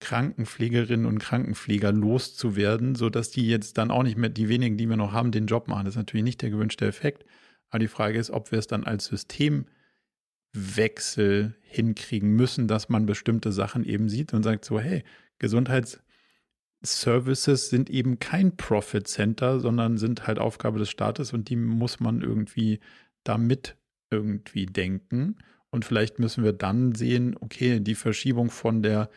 [0.00, 4.96] Krankenpflegerinnen und Krankenpfleger loszuwerden, sodass die jetzt dann auch nicht mehr, die wenigen, die wir
[4.96, 5.84] noch haben, den Job machen.
[5.84, 7.24] Das ist natürlich nicht der gewünschte Effekt.
[7.68, 13.52] Aber die Frage ist, ob wir es dann als Systemwechsel hinkriegen müssen, dass man bestimmte
[13.52, 15.04] Sachen eben sieht und sagt so, hey,
[15.38, 22.00] Gesundheitsservices sind eben kein Profit Center, sondern sind halt Aufgabe des Staates und die muss
[22.00, 22.80] man irgendwie
[23.22, 23.76] damit
[24.10, 25.36] irgendwie denken.
[25.70, 29.08] Und vielleicht müssen wir dann sehen, okay, die Verschiebung von der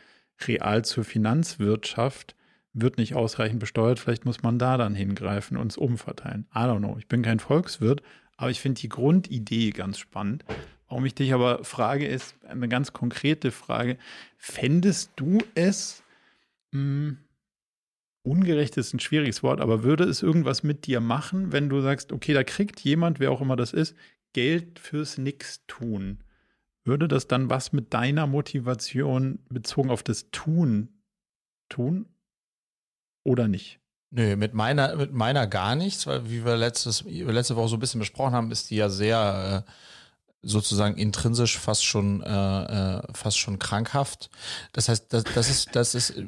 [0.46, 2.36] Real- zur Finanzwirtschaft
[2.72, 3.98] wird nicht ausreichend besteuert.
[3.98, 6.46] Vielleicht muss man da dann hingreifen und es umverteilen.
[6.54, 6.96] I don't know.
[6.98, 8.02] Ich bin kein Volkswirt,
[8.36, 10.44] aber ich finde die Grundidee ganz spannend.
[10.88, 13.96] Warum ich dich aber frage, ist eine ganz konkrete Frage.
[14.36, 16.02] Fändest du es,
[16.72, 17.18] mh, hm,
[18.24, 22.10] ungerecht ist ein schwieriges Wort, aber würde es irgendwas mit dir machen, wenn du sagst,
[22.10, 23.94] okay, da kriegt jemand, wer auch immer das ist,
[24.34, 26.22] Geld fürs Nix tun?
[26.84, 30.90] Würde das dann was mit deiner Motivation bezogen auf das Tun
[31.70, 32.06] tun
[33.22, 33.80] oder nicht?
[34.10, 37.80] Nö, mit meiner, mit meiner gar nichts, weil wie wir letztes, letzte Woche so ein
[37.80, 39.70] bisschen besprochen haben, ist die ja sehr äh,
[40.44, 44.30] sozusagen intrinsisch fast schon äh, äh, fast schon krankhaft.
[44.72, 46.26] Das heißt, das, das ist das ist äh,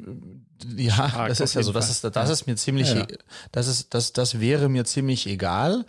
[0.75, 3.05] ja, Stark, das ist ja so, das ist das ist mir ziemlich ja.
[3.51, 5.85] das ist das das wäre mir ziemlich egal.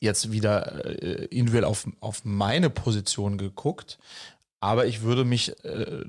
[0.00, 3.98] Jetzt wieder äh, individuell auf auf meine Position geguckt.
[4.64, 6.04] Aber ich würde mich, äh,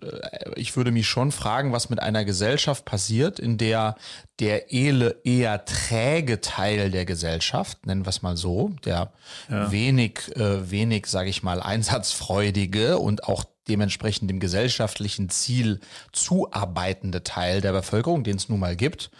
[0.55, 3.97] ich würde mich schon fragen, was mit einer Gesellschaft passiert, in der
[4.39, 9.11] der eher träge Teil der Gesellschaft, nennen wir es mal so, der
[9.49, 9.71] ja.
[9.73, 15.81] wenig, äh, wenig, sage ich mal, einsatzfreudige und auch dementsprechend dem gesellschaftlichen Ziel
[16.13, 19.11] zuarbeitende Teil der Bevölkerung, den es nun mal gibt,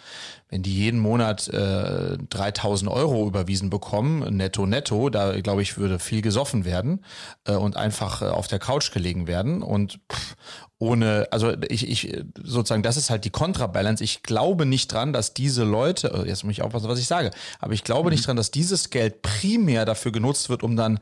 [0.48, 5.98] wenn die jeden Monat äh, 3000 Euro überwiesen bekommen, netto, netto, da glaube ich, würde
[5.98, 7.04] viel gesoffen werden
[7.46, 10.36] äh, und einfach äh, auf der Couch gelegen werden und pff,
[10.78, 14.04] ohne, also ich, ich, sozusagen, das ist halt die Kontrabalance.
[14.04, 17.30] Ich glaube nicht dran, dass diese Leute, äh, jetzt muss ich aufpassen, was ich sage,
[17.58, 18.14] aber ich glaube mhm.
[18.14, 21.00] nicht dran, dass dieses Geld primär dafür genutzt wird, um dann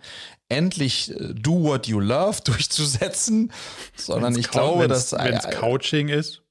[0.48, 3.52] endlich äh, Do What You Love durchzusetzen,
[3.96, 5.12] sondern wenn's ich glaube, dass.
[5.12, 6.43] Wenn es Couching ist.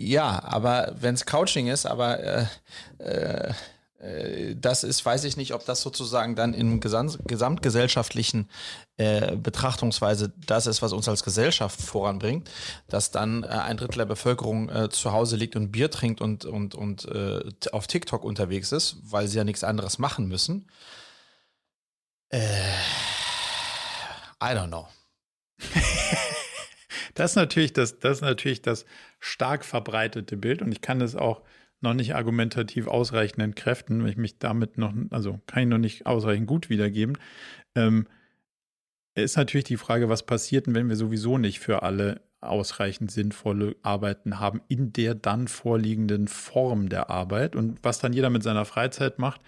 [0.00, 2.46] Ja, aber wenn es Couching ist, aber äh,
[2.98, 3.52] äh,
[3.98, 8.48] äh, das ist, weiß ich nicht, ob das sozusagen dann im Gesam gesamtgesellschaftlichen
[8.96, 12.48] äh, Betrachtungsweise das ist, was uns als Gesellschaft voranbringt,
[12.86, 16.44] dass dann äh, ein Drittel der Bevölkerung äh, zu Hause liegt und Bier trinkt und,
[16.44, 17.40] und, und äh,
[17.72, 20.68] auf TikTok unterwegs ist, weil sie ja nichts anderes machen müssen.
[22.28, 22.38] Äh,
[24.40, 24.86] I don't know.
[27.18, 28.86] Das ist natürlich das, das ist natürlich das
[29.18, 31.42] stark verbreitete Bild und ich kann das auch
[31.80, 36.06] noch nicht argumentativ ausreichend entkräften, weil ich mich damit noch, also kann ich noch nicht
[36.06, 37.18] ausreichend gut wiedergeben.
[37.74, 38.06] Ähm,
[39.14, 43.74] ist natürlich die Frage, was passiert denn, wenn wir sowieso nicht für alle ausreichend sinnvolle
[43.82, 48.64] Arbeiten haben in der dann vorliegenden Form der Arbeit und was dann jeder mit seiner
[48.64, 49.40] Freizeit macht,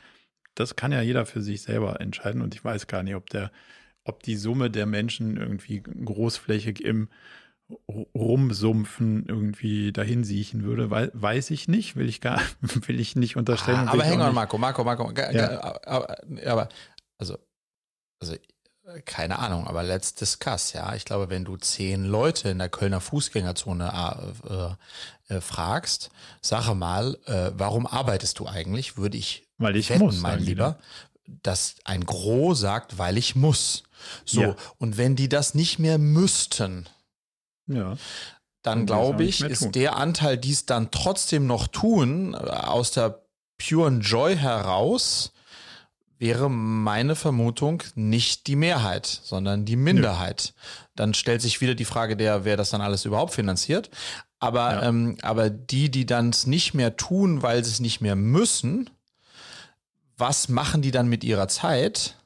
[0.56, 3.52] das kann ja jeder für sich selber entscheiden und ich weiß gar nicht, ob der,
[4.02, 7.09] ob die Summe der Menschen irgendwie großflächig im
[8.14, 13.37] Rumsumpfen irgendwie dahin siechen würde, weil, weiß ich nicht, will ich gar, will ich nicht
[13.37, 13.88] unterstellen.
[13.88, 15.78] Ah, aber häng on, Marco, Marco, Marco, ja.
[15.85, 16.68] aber, aber,
[17.18, 17.38] also,
[18.20, 18.37] also,
[19.04, 20.94] keine Ahnung, aber let's discuss, ja.
[20.94, 27.16] Ich glaube, wenn du zehn Leute in der Kölner Fußgängerzone äh, äh, fragst, sage mal,
[27.26, 30.78] äh, warum arbeitest du eigentlich, würde ich, weil ich wetten, muss, mein Lieber,
[31.42, 33.85] dass ein Gros sagt, weil ich muss.
[34.24, 34.56] So, ja.
[34.78, 36.88] und wenn die das nicht mehr müssten,
[37.74, 37.96] ja.
[38.62, 39.72] Dann glaube ich, ist tun.
[39.72, 43.22] der Anteil, die es dann trotzdem noch tun, aus der
[43.56, 45.33] puren Joy heraus,
[46.18, 50.44] wäre meine Vermutung nicht die Mehrheit, sondern die Minderheit.
[50.44, 50.52] Ja.
[50.94, 53.88] Dann stellt sich wieder die Frage der, wer das dann alles überhaupt finanziert.
[54.38, 54.83] Aber, ja.
[54.83, 58.90] ähm, aber die, die dann es nicht mehr tun, weil sie es nicht mehr müssen,
[60.18, 62.16] was machen die dann mit ihrer Zeit?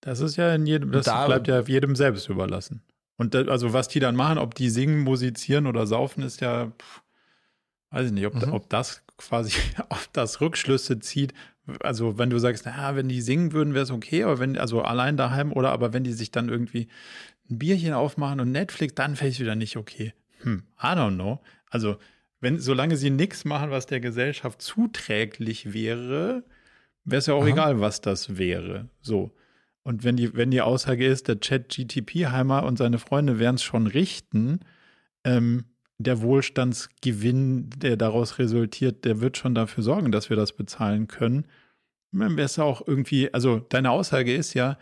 [0.00, 2.82] Das ist ja in jedem, das da, bleibt ja jedem selbst überlassen.
[3.20, 6.68] Und da, also was die dann machen, ob die singen, musizieren oder saufen, ist ja,
[6.68, 7.02] pff,
[7.90, 8.54] weiß ich nicht, ob, mhm.
[8.54, 9.52] ob das quasi
[9.90, 11.34] auf das Rückschlüsse zieht.
[11.80, 14.80] Also wenn du sagst, naja, wenn die singen würden, wäre es okay, aber wenn, also
[14.80, 16.88] allein daheim oder aber wenn die sich dann irgendwie
[17.50, 20.14] ein Bierchen aufmachen und Netflix, dann fällt es wieder nicht okay.
[20.38, 21.42] Hm, I don't know.
[21.68, 21.98] Also,
[22.40, 26.42] wenn, solange sie nichts machen, was der Gesellschaft zuträglich wäre,
[27.04, 27.50] wäre es ja auch Aha.
[27.50, 28.88] egal, was das wäre.
[29.02, 29.30] So.
[29.82, 33.86] Und wenn die, wenn die Aussage ist, der Chat-GTP-Heimer und seine Freunde werden es schon
[33.86, 34.60] richten,
[35.24, 35.64] ähm,
[35.98, 41.46] der Wohlstandsgewinn, der daraus resultiert, der wird schon dafür sorgen, dass wir das bezahlen können.
[42.12, 44.78] Dann wäre es auch irgendwie, also deine Aussage ist ja,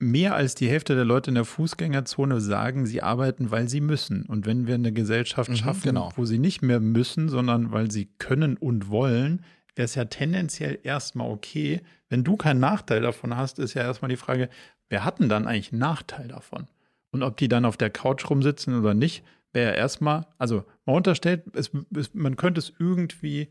[0.00, 4.24] mehr als die Hälfte der Leute in der Fußgängerzone sagen, sie arbeiten, weil sie müssen.
[4.24, 6.10] Und wenn wir eine Gesellschaft mhm, schaffen, genau.
[6.16, 9.44] wo sie nicht mehr müssen, sondern weil sie können und wollen,
[9.80, 11.80] wäre es ja tendenziell erstmal okay.
[12.10, 14.50] Wenn du keinen Nachteil davon hast, ist ja erstmal die Frage,
[14.90, 16.66] wer hat denn dann eigentlich einen Nachteil davon?
[17.12, 20.96] Und ob die dann auf der Couch rumsitzen oder nicht, wäre ja erstmal, also man
[20.96, 23.48] unterstellt, es, es, man könnte es irgendwie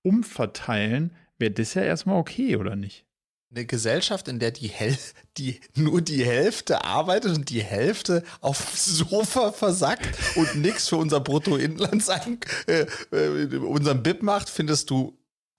[0.00, 3.04] umverteilen, wäre das ja erstmal okay, oder nicht?
[3.50, 4.96] Eine Gesellschaft, in der die, Häl
[5.36, 11.20] die nur die Hälfte arbeitet und die Hälfte aufs Sofa versackt und nichts für unser
[11.20, 15.18] Bruttoinlandseinkommen, äh, äh, unseren BIP macht, findest du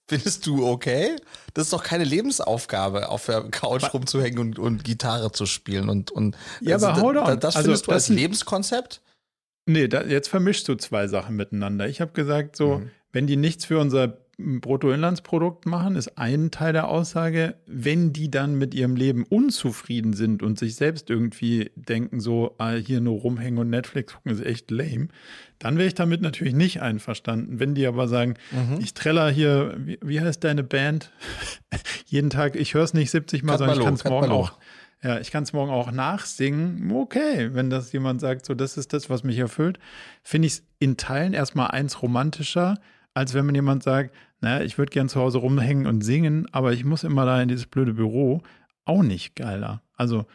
[0.09, 1.15] Findest du okay?
[1.53, 3.93] Das ist doch keine Lebensaufgabe, auf der Couch Was?
[3.93, 7.39] rumzuhängen und, und Gitarre zu spielen und, und ja, also, aber hold on.
[7.39, 9.01] Das also findest also, du als Lebenskonzept?
[9.67, 11.87] Nee, da, jetzt vermischst du zwei Sachen miteinander.
[11.87, 12.91] Ich habe gesagt, so, mhm.
[13.11, 17.55] wenn die nichts für unser Bruttoinlandsprodukt machen, ist ein Teil der Aussage.
[17.65, 22.73] Wenn die dann mit ihrem Leben unzufrieden sind und sich selbst irgendwie denken, so ah,
[22.73, 25.09] hier nur rumhängen und Netflix gucken ist echt lame,
[25.59, 27.59] dann wäre ich damit natürlich nicht einverstanden.
[27.59, 28.79] Wenn die aber sagen, mhm.
[28.79, 31.11] ich treller hier, wie, wie, heißt deine Band?
[32.05, 34.57] Jeden Tag, ich höre es nicht 70 Mal, sondern ich kann es morgen auch.
[35.03, 36.91] Ja, ich kann es morgen auch nachsingen.
[36.91, 39.79] Okay, wenn das jemand sagt, so das ist das, was mich erfüllt,
[40.23, 42.75] finde ich es in Teilen erstmal eins romantischer,
[43.13, 46.73] als wenn mir jemand sagt, naja, ich würde gern zu Hause rumhängen und singen, aber
[46.73, 48.41] ich muss immer da in dieses blöde Büro.
[48.85, 49.81] Auch nicht geiler.
[49.95, 50.25] Also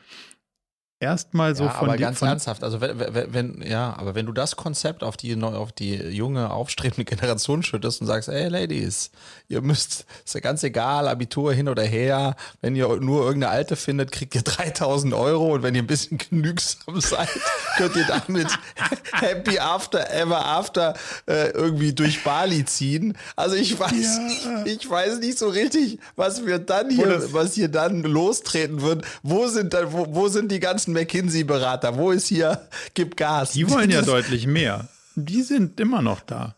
[1.05, 2.99] erstmal so ja, von aber ganz von ernsthaft, also wenn,
[3.33, 8.01] wenn, ja, aber wenn du das Konzept auf die auf die junge aufstrebende Generation schüttest
[8.01, 9.11] und sagst, ey Ladies,
[9.49, 13.77] ihr müsst, ist ja ganz egal, Abitur hin oder her, wenn ihr nur irgendeine alte
[13.77, 17.29] findet, kriegt ihr 3000 Euro und wenn ihr ein bisschen genügsam seid,
[17.77, 18.49] könnt ihr damit
[19.13, 20.95] Happy After Ever After
[21.27, 23.17] äh, irgendwie durch Bali ziehen.
[23.37, 24.63] Also ich weiß ja.
[24.65, 29.05] nicht, ich weiß nicht so richtig, was wir dann hier, was hier dann lostreten wird.
[29.23, 31.97] Wo sind dann, wo, wo sind die ganzen McKinsey-Berater?
[31.97, 33.53] Wo ist hier, gib Gas?
[33.53, 34.89] Die wollen ja deutlich mehr.
[35.17, 36.57] Die sind immer noch da.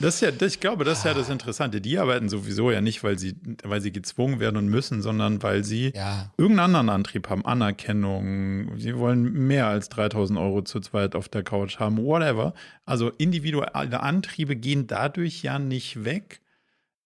[0.00, 1.80] Das ist ja, das, ich glaube, das ist ja das Interessante.
[1.80, 5.64] Die arbeiten sowieso ja nicht, weil sie, weil sie gezwungen werden und müssen, sondern weil
[5.64, 6.32] sie ja.
[6.36, 8.78] irgendeinen anderen Antrieb haben, Anerkennung.
[8.78, 12.54] Sie wollen mehr als 3000 Euro zu zweit auf der Couch haben, whatever.
[12.84, 16.42] Also individuelle Antriebe gehen dadurch ja nicht weg.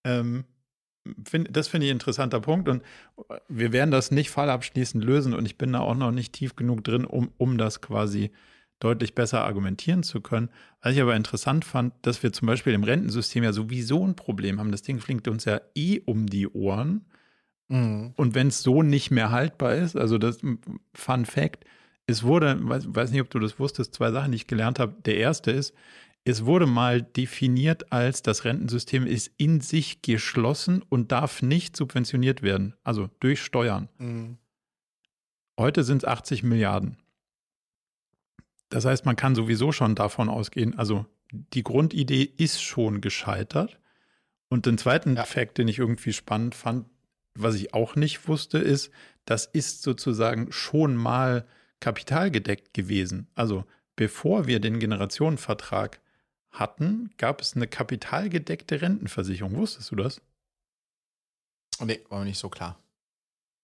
[0.05, 0.45] Ähm,
[1.29, 2.83] find, das finde ich ein interessanter Punkt und
[3.49, 6.85] wir werden das nicht fallabschließend lösen und ich bin da auch noch nicht tief genug
[6.85, 8.31] drin, um, um das quasi
[8.83, 10.51] deutlich besser argumentieren zu können.
[10.81, 14.59] Was ich aber interessant fand, dass wir zum Beispiel im Rentensystem ja sowieso ein Problem
[14.59, 14.73] haben.
[14.73, 17.05] Das Ding fliegt uns ja eh um die Ohren.
[17.69, 18.13] Mhm.
[18.17, 20.41] Und wenn es so nicht mehr haltbar ist, also das
[20.95, 21.65] Fun Fact,
[22.07, 24.97] es wurde, weiß, weiß nicht, ob du das wusstest, zwei Sachen, die ich gelernt habe.
[25.05, 25.75] Der erste ist,
[26.25, 32.43] es wurde mal definiert als das Rentensystem ist in sich geschlossen und darf nicht subventioniert
[32.43, 33.89] werden, also durch Steuern.
[33.99, 34.39] Mhm.
[35.59, 36.97] Heute sind es 80 Milliarden.
[38.69, 43.79] Das heißt, man kann sowieso schon davon ausgehen, also die Grundidee ist schon gescheitert.
[44.49, 45.25] Und den zweiten ja.
[45.25, 46.87] Fakt, den ich irgendwie spannend fand,
[47.35, 48.91] was ich auch nicht wusste, ist,
[49.25, 51.47] das ist sozusagen schon mal
[51.81, 53.29] kapitalgedeckt gewesen.
[53.35, 53.65] Also
[53.97, 56.01] bevor wir den Generationenvertrag
[56.53, 59.57] hatten, gab es eine kapitalgedeckte Rentenversicherung.
[59.57, 60.21] Wusstest du das?
[61.81, 62.79] Nee, war mir nicht so klar.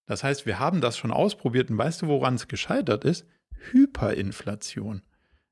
[0.07, 3.24] Das heißt, wir haben das schon ausprobiert und weißt du, woran es gescheitert ist?
[3.70, 5.03] Hyperinflation.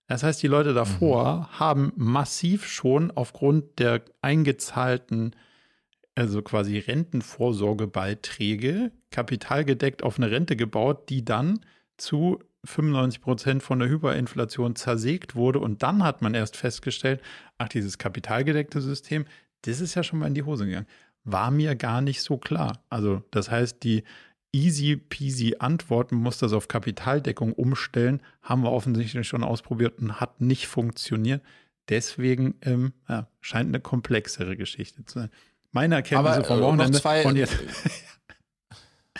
[0.08, 1.58] Das heißt, die Leute davor mhm.
[1.58, 5.36] haben massiv schon aufgrund der eingezahlten,
[6.14, 11.60] also quasi Rentenvorsorgebeiträge, kapitalgedeckt auf eine Rente gebaut, die dann
[11.98, 15.60] zu 95 Prozent von der Hyperinflation zersägt wurde.
[15.60, 17.20] Und dann hat man erst festgestellt,
[17.58, 19.24] ach, dieses kapitalgedeckte System,
[19.62, 20.86] das ist ja schon mal in die Hose gegangen.
[21.24, 22.84] War mir gar nicht so klar.
[22.88, 24.04] Also, das heißt, die
[24.52, 30.20] easy peasy Antwort, man muss das auf Kapitaldeckung umstellen, haben wir offensichtlich schon ausprobiert und
[30.20, 31.42] hat nicht funktioniert.
[31.88, 35.30] Deswegen ähm, ja, scheint eine komplexere Geschichte zu sein.
[35.72, 37.58] Meine Erkenntnisse vom Wochenende von jetzt.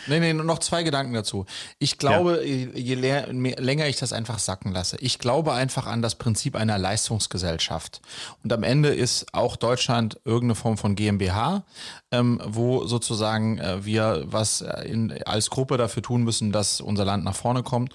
[0.07, 1.45] Nee, nee, noch zwei Gedanken dazu.
[1.79, 2.69] Ich glaube, ja.
[2.73, 8.01] je länger ich das einfach sacken lasse, ich glaube einfach an das Prinzip einer Leistungsgesellschaft.
[8.43, 11.63] Und am Ende ist auch Deutschland irgendeine Form von GmbH,
[12.11, 17.23] ähm, wo sozusagen äh, wir was in, als Gruppe dafür tun müssen, dass unser Land
[17.23, 17.93] nach vorne kommt.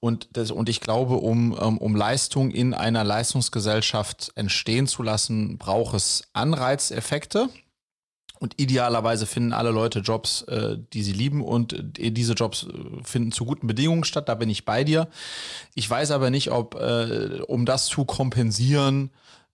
[0.00, 5.58] Und, das, und ich glaube, um, um, um Leistung in einer Leistungsgesellschaft entstehen zu lassen,
[5.58, 7.50] braucht es Anreizeffekte.
[8.40, 13.04] Und idealerweise finden alle Leute Jobs, äh, die sie lieben und äh, diese Jobs äh,
[13.04, 14.30] finden zu guten Bedingungen statt.
[14.30, 15.08] Da bin ich bei dir.
[15.74, 19.10] Ich weiß aber nicht, ob, äh, um das zu kompensieren,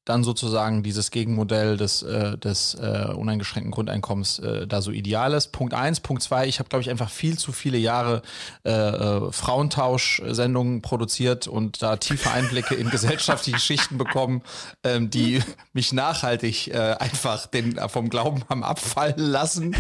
[0.07, 5.53] dann sozusagen dieses Gegenmodell des, äh, des äh, uneingeschränkten Grundeinkommens äh, da so ideal ist.
[5.53, 6.01] Punkt eins.
[6.01, 8.23] Punkt zwei, ich habe, glaube ich, einfach viel zu viele Jahre
[8.65, 14.43] äh, äh, Frauentausch-Sendungen produziert und da tiefe Einblicke in gesellschaftliche Schichten bekommen,
[14.85, 15.43] ähm, die
[15.73, 19.75] mich nachhaltig äh, einfach den, vom Glauben haben abfallen lassen.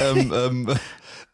[0.00, 0.78] ähm, ähm,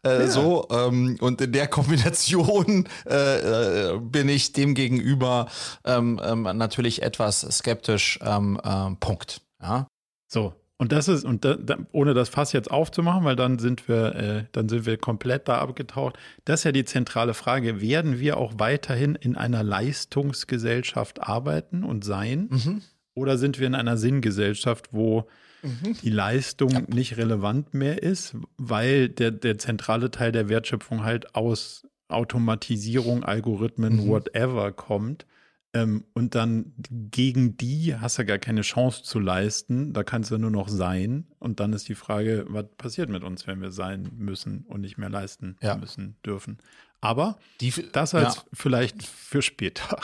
[0.07, 0.27] äh, ja.
[0.27, 5.47] So, ähm, und in der Kombination äh, äh, bin ich dem gegenüber
[5.85, 8.19] ähm, ähm, natürlich etwas skeptisch.
[8.21, 9.41] Ähm, ähm, Punkt.
[9.61, 9.87] Ja.
[10.27, 13.87] So, und das ist, und da, da, ohne das Fass jetzt aufzumachen, weil dann sind
[13.87, 16.17] wir, äh, dann sind wir komplett da abgetaucht.
[16.45, 17.81] Das ist ja die zentrale Frage.
[17.81, 22.47] Werden wir auch weiterhin in einer Leistungsgesellschaft arbeiten und sein?
[22.51, 22.81] Mhm.
[23.15, 25.27] Oder sind wir in einer Sinngesellschaft, wo
[25.67, 25.97] mhm.
[26.01, 26.81] die Leistung ja.
[26.87, 33.97] nicht relevant mehr ist, weil der, der zentrale Teil der Wertschöpfung halt aus Automatisierung, Algorithmen,
[33.97, 34.07] mhm.
[34.07, 35.25] whatever kommt.
[35.73, 39.93] Ähm, und dann gegen die hast du gar keine Chance zu leisten.
[39.93, 41.27] Da kannst du nur noch sein.
[41.39, 44.97] Und dann ist die Frage, was passiert mit uns, wenn wir sein müssen und nicht
[44.97, 45.75] mehr leisten ja.
[45.75, 46.59] müssen dürfen.
[47.01, 48.43] Aber die, das als ja.
[48.53, 49.99] vielleicht für später.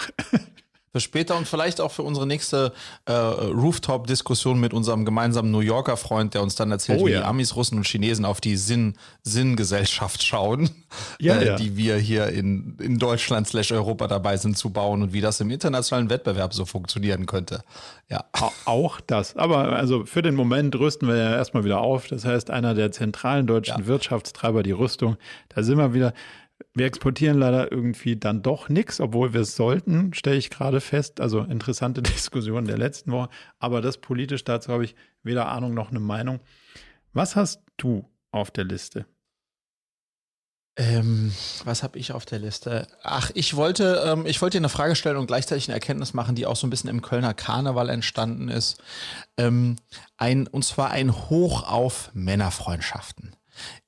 [0.94, 2.72] Für später und vielleicht auch für unsere nächste
[3.06, 7.22] äh, Rooftop-Diskussion mit unserem gemeinsamen New Yorker Freund, der uns dann erzählt, oh, wie ja.
[7.22, 10.70] die Amis, Russen und Chinesen auf die Sinn, Sinngesellschaft schauen,
[11.20, 11.56] ja, äh, ja.
[11.56, 15.39] die wir hier in, in Deutschland slash Europa dabei sind zu bauen und wie das
[15.39, 17.64] im internationalen Wettbewerb so funktionieren könnte.
[18.10, 18.26] Ja.
[18.66, 19.36] Auch das.
[19.36, 22.06] Aber also für den Moment rüsten wir ja erstmal wieder auf.
[22.06, 25.18] Das heißt, einer der zentralen deutschen Wirtschaftstreiber, die Rüstung,
[25.50, 26.14] da sind wir wieder
[26.76, 31.22] wir exportieren leider irgendwie dann doch nichts, obwohl wir es sollten, stelle ich gerade fest.
[31.22, 33.30] Also interessante Diskussion der letzten Woche.
[33.60, 36.40] Aber das politisch dazu habe ich weder Ahnung noch eine Meinung.
[37.14, 39.06] Was hast du auf der Liste?
[40.76, 41.32] Ähm,
[41.66, 42.88] was habe ich auf der Liste?
[43.04, 46.34] Ach, ich wollte, ähm, ich wollte dir eine Frage stellen und gleichzeitig eine Erkenntnis machen,
[46.34, 48.82] die auch so ein bisschen im Kölner Karneval entstanden ist.
[49.38, 49.76] Ähm,
[50.18, 53.36] ein, und zwar ein Hoch auf Männerfreundschaften.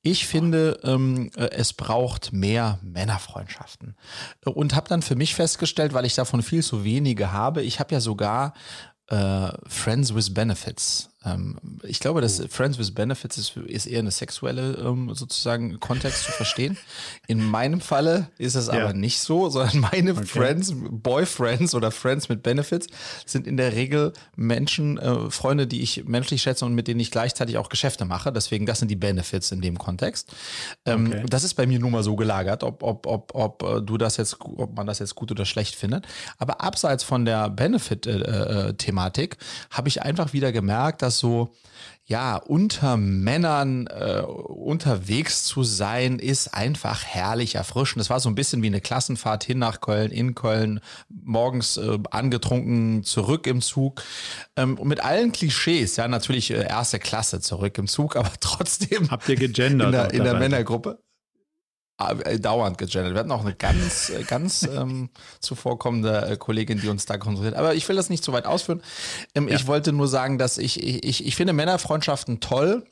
[0.02, 3.96] Ich finde, ähm, äh, es braucht mehr Männerfreundschaften.
[4.44, 7.94] Und habe dann für mich festgestellt, weil ich davon viel zu wenige habe, ich habe
[7.94, 8.54] ja sogar
[9.08, 11.10] äh, Friends with Benefits.
[11.26, 12.46] Ähm, ich glaube, dass oh.
[12.48, 16.78] Friends with Benefits ist, ist eher eine sexuelle ähm, sozusagen Kontext zu verstehen.
[17.26, 18.74] In meinem Falle ist es ja.
[18.74, 20.24] aber nicht so, sondern meine okay.
[20.24, 22.86] Friends, Boyfriends oder Friends mit Benefits
[23.24, 27.10] sind in der Regel Menschen, äh, Freunde, die ich menschlich schätze und mit denen ich
[27.10, 28.32] gleichzeitig auch Geschäfte mache.
[28.32, 30.32] Deswegen, das sind die Benefits in dem Kontext.
[30.84, 31.24] Ähm, okay.
[31.28, 34.16] Das ist bei mir nun mal so gelagert, ob, ob, ob, ob äh, du das
[34.16, 36.06] jetzt, ob man das jetzt gut oder schlecht findet.
[36.38, 41.52] Aber abseits von der Benefit-Thematik äh, äh habe ich einfach wieder gemerkt, dass so,
[42.08, 48.00] ja, unter Männern äh, unterwegs zu sein, ist einfach herrlich erfrischend.
[48.00, 51.98] Das war so ein bisschen wie eine Klassenfahrt hin nach Köln, in Köln, morgens äh,
[52.12, 54.02] angetrunken, zurück im Zug.
[54.54, 59.10] Ähm, mit allen Klischees, ja, natürlich äh, erste Klasse zurück im Zug, aber trotzdem.
[59.10, 59.86] Habt ihr gegendert?
[59.86, 61.00] In der, in der Männergruppe.
[61.98, 63.14] Ah, äh, dauernd gegendert.
[63.14, 65.08] Wir hatten auch eine ganz, äh, ganz ähm,
[65.40, 67.54] zuvorkommende äh, Kollegin, die uns da kontrolliert.
[67.54, 68.82] Aber ich will das nicht zu weit ausführen.
[69.34, 69.54] Ähm, ja.
[69.54, 72.84] Ich wollte nur sagen, dass ich, ich, ich finde Männerfreundschaften toll.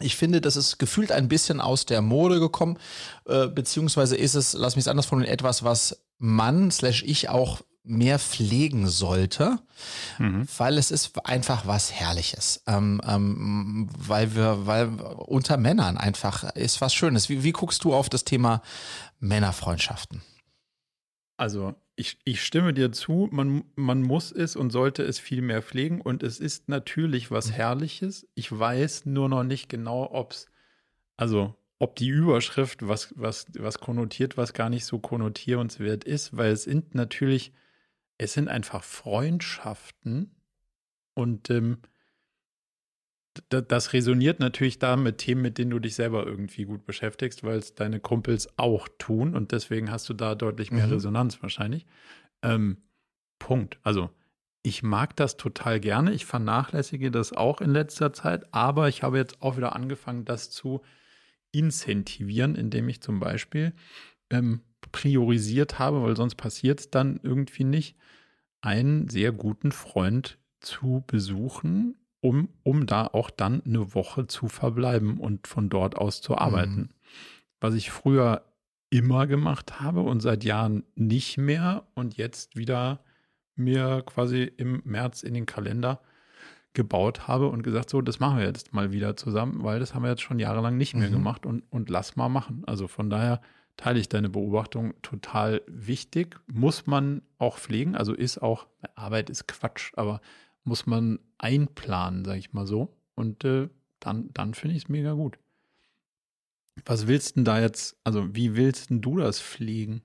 [0.00, 2.76] Ich finde, das ist gefühlt ein bisschen aus der Mode gekommen,
[3.26, 7.60] äh, beziehungsweise ist es, lass mich es anders formulieren, etwas, was Mann slash ich auch
[7.84, 9.58] mehr pflegen sollte,
[10.18, 10.46] mhm.
[10.56, 12.62] weil es ist einfach was Herrliches.
[12.66, 17.28] Ähm, ähm, weil wir, weil unter Männern einfach ist was Schönes.
[17.28, 18.62] Wie, wie guckst du auf das Thema
[19.20, 20.22] Männerfreundschaften?
[21.36, 25.62] Also ich, ich stimme dir zu, man, man muss es und sollte es viel mehr
[25.62, 27.52] pflegen und es ist natürlich was mhm.
[27.52, 28.26] Herrliches.
[28.34, 30.46] Ich weiß nur noch nicht genau, ob es,
[31.16, 36.52] also ob die Überschrift was, was, was konnotiert, was gar nicht so konnotierenswert ist, weil
[36.52, 37.52] es sind natürlich
[38.18, 40.34] es sind einfach Freundschaften
[41.14, 41.78] und ähm,
[43.48, 47.58] das resoniert natürlich da mit Themen, mit denen du dich selber irgendwie gut beschäftigst, weil
[47.58, 50.92] es deine Kumpels auch tun und deswegen hast du da deutlich mehr mhm.
[50.92, 51.86] Resonanz wahrscheinlich.
[52.42, 52.78] Ähm,
[53.40, 53.78] Punkt.
[53.82, 54.10] Also
[54.62, 56.12] ich mag das total gerne.
[56.12, 60.50] Ich vernachlässige das auch in letzter Zeit, aber ich habe jetzt auch wieder angefangen, das
[60.50, 60.82] zu
[61.50, 63.74] incentivieren, indem ich zum Beispiel
[64.30, 64.62] ähm,
[64.94, 67.96] priorisiert habe, weil sonst passiert es dann irgendwie nicht,
[68.60, 75.18] einen sehr guten Freund zu besuchen, um, um da auch dann eine Woche zu verbleiben
[75.18, 76.80] und von dort aus zu arbeiten.
[76.80, 76.88] Mhm.
[77.60, 78.44] Was ich früher
[78.88, 83.00] immer gemacht habe und seit Jahren nicht mehr und jetzt wieder
[83.56, 86.00] mir quasi im März in den Kalender
[86.72, 90.04] gebaut habe und gesagt, so, das machen wir jetzt mal wieder zusammen, weil das haben
[90.04, 91.14] wir jetzt schon jahrelang nicht mehr mhm.
[91.14, 92.62] gemacht und, und lass mal machen.
[92.66, 93.40] Also von daher
[93.76, 96.40] teile ich deine Beobachtung total wichtig.
[96.46, 100.20] Muss man auch pflegen, also ist auch, Arbeit ist Quatsch, aber
[100.64, 102.96] muss man einplanen, sage ich mal so.
[103.14, 103.68] Und äh,
[104.00, 105.38] dann, dann finde ich es mega gut.
[106.84, 110.02] Was willst denn da jetzt, also wie willst denn du das pflegen?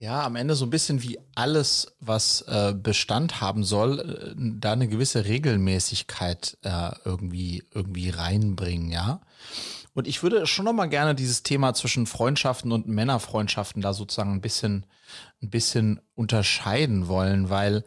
[0.00, 4.72] Ja, am Ende so ein bisschen wie alles, was äh, Bestand haben soll, äh, da
[4.72, 9.20] eine gewisse Regelmäßigkeit äh, irgendwie, irgendwie reinbringen, ja.
[9.94, 14.32] Und ich würde schon noch mal gerne dieses Thema zwischen Freundschaften und Männerfreundschaften da sozusagen
[14.32, 14.86] ein bisschen,
[15.42, 17.84] ein bisschen unterscheiden wollen, weil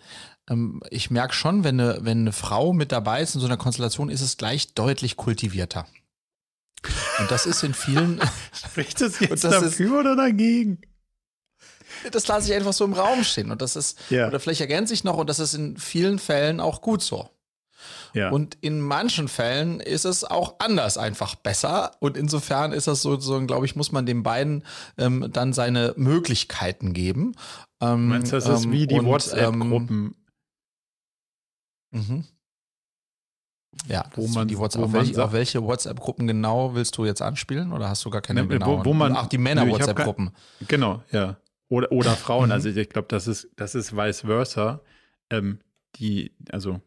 [0.49, 3.57] ähm, ich merke schon, wenn eine, wenn eine Frau mit dabei ist in so einer
[3.57, 5.85] Konstellation, ist es gleich deutlich kultivierter.
[7.19, 8.19] Und das ist in vielen.
[8.53, 10.81] Spricht das jetzt das dafür ist, oder dagegen?
[12.11, 13.51] das lasse ich einfach so im Raum stehen.
[13.51, 14.27] Und das ist, ja.
[14.27, 17.29] oder vielleicht ergänze ich noch, und das ist in vielen Fällen auch gut so.
[18.13, 18.29] Ja.
[18.29, 21.91] Und in manchen Fällen ist es auch anders einfach besser.
[21.99, 24.63] Und insofern ist das sozusagen, glaube ich, muss man den beiden
[24.97, 27.35] ähm, dann seine Möglichkeiten geben.
[27.79, 30.15] Ähm, Meinst du, das ist wie die ähm, WhatsApp-Gruppen?
[31.91, 32.25] Mhm.
[33.87, 37.71] Ja, wo man die WhatsApp, auf, welche, auf welche WhatsApp-Gruppen genau willst du jetzt anspielen
[37.71, 38.81] oder hast du gar keine ne, genauen?
[38.81, 40.31] Wo, wo man, Ach, die Männer-WhatsApp-Gruppen.
[40.67, 41.37] Genau, ja.
[41.69, 42.47] Oder, oder Frauen.
[42.47, 42.51] Mhm.
[42.51, 44.81] Also ich glaube, das ist, das ist vice versa.
[45.29, 45.59] Ähm,
[45.95, 46.81] die, also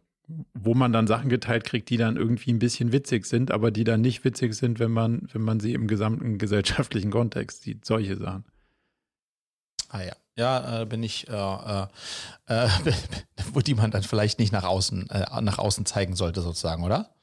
[0.54, 3.84] wo man dann Sachen geteilt kriegt, die dann irgendwie ein bisschen witzig sind, aber die
[3.84, 7.84] dann nicht witzig sind, wenn man, wenn man sie im gesamten gesellschaftlichen Kontext sieht.
[7.84, 8.44] Solche Sachen.
[9.88, 10.16] Ah ja.
[10.36, 11.86] Ja, äh, bin ich, äh, äh,
[12.46, 12.68] äh
[13.52, 17.14] wo die man dann vielleicht nicht nach außen, äh, nach außen zeigen sollte, sozusagen, oder?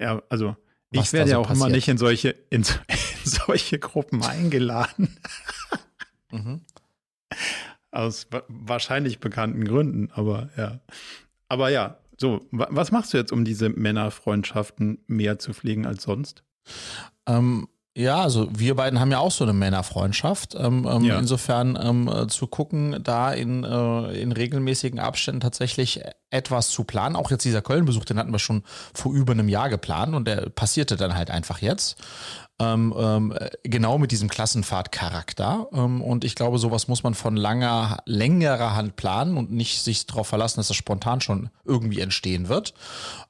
[0.00, 0.56] Ja, also
[0.90, 1.66] Was ich werde ja so auch passiert.
[1.66, 5.18] immer nicht in solche, in, in solche Gruppen eingeladen.
[6.30, 6.62] mhm.
[7.90, 10.80] Aus wahrscheinlich bekannten Gründen, aber ja.
[11.48, 16.44] Aber ja, so, was machst du jetzt, um diese Männerfreundschaften mehr zu pflegen als sonst?
[17.26, 17.66] Ähm,
[17.96, 20.54] ja, also wir beiden haben ja auch so eine Männerfreundschaft.
[20.54, 21.18] Ähm, ähm, ja.
[21.18, 26.00] Insofern ähm, äh, zu gucken, da in, äh, in regelmäßigen Abständen tatsächlich
[26.32, 27.16] etwas zu planen.
[27.16, 28.64] Auch jetzt dieser Köln-Besuch, den hatten wir schon
[28.94, 31.96] vor über einem Jahr geplant und der passierte dann halt einfach jetzt
[32.62, 35.68] ähm, ähm, genau mit diesem Klassenfahrtcharakter.
[35.72, 40.06] Ähm, und ich glaube, sowas muss man von langer, längerer Hand planen und nicht sich
[40.06, 42.74] darauf verlassen, dass das spontan schon irgendwie entstehen wird.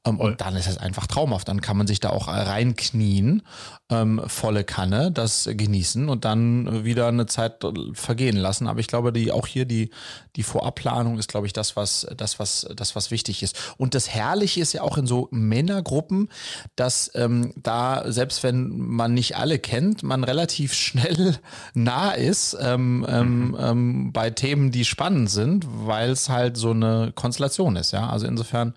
[0.04, 1.48] Ähm, und dann ist es einfach traumhaft.
[1.48, 3.42] Dann kann man sich da auch reinknien,
[3.90, 8.66] ähm, volle Kanne, das genießen und dann wieder eine Zeit vergehen lassen.
[8.66, 9.90] Aber ich glaube, die auch hier die,
[10.36, 13.74] die Vorabplanung ist, glaube ich, das, was, das, was, das, was wichtig ist.
[13.76, 16.28] Und das Herrliche ist ja auch in so Männergruppen,
[16.76, 21.38] dass ähm, da, selbst wenn man nicht alle kennt, man relativ schnell
[21.74, 23.56] nah ist ähm, ähm, mhm.
[23.58, 27.92] ähm, bei Themen, die spannend sind, weil es halt so eine Konstellation ist.
[27.92, 28.74] Ja, also insofern,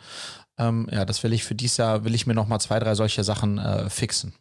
[0.58, 2.96] ähm, ja, das will ich für dieses Jahr, will ich mir noch mal zwei, drei
[2.96, 4.34] solche Sachen äh, fixen.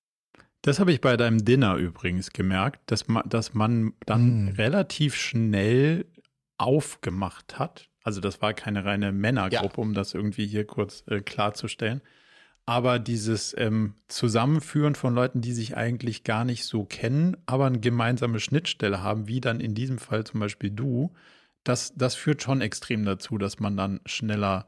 [0.62, 4.49] Das habe ich bei deinem Dinner übrigens gemerkt, dass man, dass man dann mm.
[4.57, 6.07] relativ schnell
[6.57, 7.91] aufgemacht hat.
[8.05, 9.82] Also das war keine reine Männergruppe, ja.
[9.82, 12.02] um das irgendwie hier kurz äh, klarzustellen.
[12.66, 17.80] Aber dieses ähm, Zusammenführen von Leuten, die sich eigentlich gar nicht so kennen, aber eine
[17.80, 21.12] gemeinsame Schnittstelle haben, wie dann in diesem Fall zum Beispiel du,
[21.62, 24.66] das, das führt schon extrem dazu, dass man dann schneller,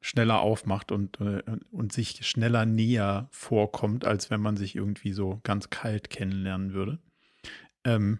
[0.00, 5.40] schneller aufmacht und, äh, und sich schneller näher vorkommt, als wenn man sich irgendwie so
[5.44, 6.98] ganz kalt kennenlernen würde.
[7.84, 8.18] Ähm,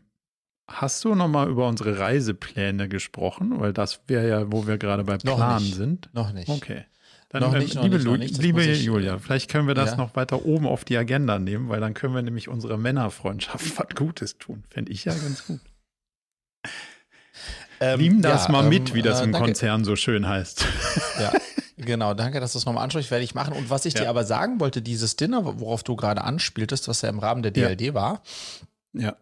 [0.67, 3.61] Hast du nochmal über unsere Reisepläne gesprochen?
[3.61, 6.09] Weil das wäre ja, wo wir gerade bei Planen sind.
[6.15, 6.49] Noch nicht.
[6.49, 6.85] Okay.
[7.29, 9.97] Dann, noch nicht, liebe, noch nicht, liebe ich, Julia, vielleicht können wir das ja.
[9.97, 13.89] noch weiter oben auf die Agenda nehmen, weil dann können wir nämlich unserer Männerfreundschaft was
[13.97, 14.63] Gutes tun.
[14.71, 15.61] Fände ich ja ganz gut.
[17.81, 19.49] Ähm, Nimm das ja, mal mit, ähm, wie das äh, im danke.
[19.49, 20.65] Konzern so schön heißt.
[21.21, 21.33] Ja,
[21.77, 22.15] genau.
[22.15, 23.53] Danke, dass du es nochmal ansprichst, werde ich machen.
[23.53, 24.03] Und was ich ja.
[24.03, 27.53] dir aber sagen wollte, dieses Dinner, worauf du gerade anspieltest, was ja im Rahmen der
[27.53, 28.23] DLD war,
[28.93, 29.17] ja.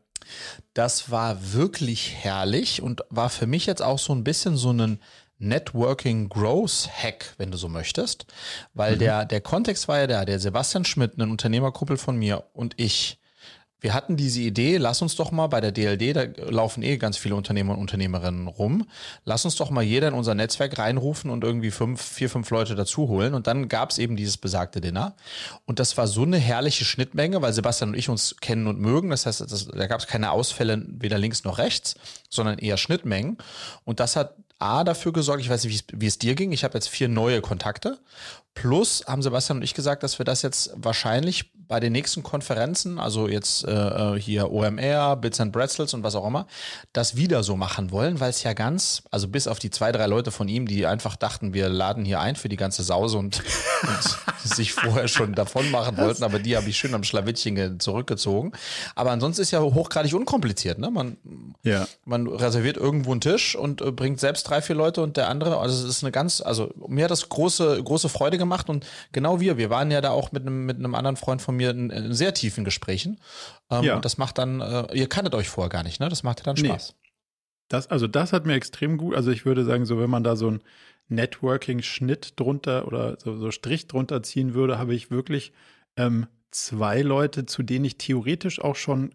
[0.75, 4.99] Das war wirklich herrlich und war für mich jetzt auch so ein bisschen so ein
[5.39, 8.27] Networking Growth Hack, wenn du so möchtest.
[8.75, 8.99] Weil mhm.
[9.01, 13.19] der, der Kontext war ja der, der Sebastian Schmidt, ein Unternehmerkuppel von mir und ich,
[13.83, 17.17] wir hatten diese Idee, lass uns doch mal bei der DLD, da laufen eh ganz
[17.17, 18.87] viele Unternehmer und Unternehmerinnen rum,
[19.25, 22.77] lass uns doch mal jeder in unser Netzwerk reinrufen und irgendwie fünf, vier, fünf Leute
[22.77, 23.35] dazu holen.
[23.35, 25.17] Und dann gab es eben dieses besagte Dinner.
[25.67, 29.11] Und das war so eine herrliche Schnittmenge, weil Sebastian und ich uns kennen und mögen.
[29.11, 31.97] Das heißt, das, da gab es keine Ausfälle weder links noch rechts,
[32.31, 33.37] sondern eher Schnittmengen.
[33.85, 36.75] Und das hat A dafür gesorgt, ich weiß nicht, wie es dir ging, ich habe
[36.75, 37.99] jetzt vier neue Kontakte.
[38.55, 42.99] Plus haben Sebastian und ich gesagt, dass wir das jetzt wahrscheinlich bei den nächsten Konferenzen,
[42.99, 46.47] also jetzt äh, äh hier OMR, Bits and Bretzels und was auch immer,
[46.93, 50.07] das wieder so machen wollen, weil es ja ganz, also bis auf die zwei, drei
[50.07, 53.43] Leute von ihm, die einfach dachten, wir laden hier ein für die ganze Sause und,
[53.83, 58.53] und sich vorher schon davon machen wollten, aber die habe ich schön am Schlawittchen zurückgezogen.
[58.95, 60.79] Aber ansonsten ist ja hochgradig unkompliziert.
[60.79, 60.91] Ne?
[60.91, 61.17] Man,
[61.63, 61.89] ja.
[62.05, 65.59] man reserviert irgendwo einen Tisch und äh, bringt selbst drei, vier Leute und der andere,
[65.59, 69.41] also es ist eine ganz, also mir hat das große, große Freude gemacht und genau
[69.41, 71.89] wir, wir waren ja da auch mit einem, mit einem anderen Freund von mir in,
[71.91, 73.19] in sehr tiefen Gesprächen.
[73.71, 73.97] Ähm, ja.
[73.97, 76.09] Und das macht dann, äh, ihr kanntet euch vorher gar nicht, ne?
[76.09, 76.93] Das macht ja dann Spaß.
[76.93, 77.11] Nee.
[77.69, 80.37] Das, also das hat mir extrem gut, also ich würde sagen, so wenn man da
[80.37, 80.63] so einen
[81.09, 85.53] Networking-Schnitt drunter oder so, so Strich drunter ziehen würde, habe ich wirklich
[85.97, 89.15] ähm, zwei Leute, zu denen ich theoretisch auch schon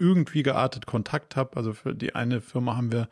[0.00, 1.56] irgendwie geartet Kontakt habe.
[1.56, 3.08] Also für die eine Firma haben wir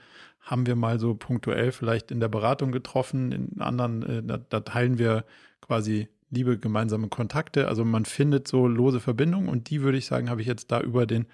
[0.51, 4.61] haben wir mal so punktuell vielleicht in der Beratung getroffen, in anderen, äh, da, da,
[4.61, 5.24] teilen wir
[5.61, 7.68] quasi liebe gemeinsame Kontakte.
[7.68, 10.80] Also man findet so lose Verbindungen und die würde ich sagen, habe ich jetzt da
[10.80, 11.26] über den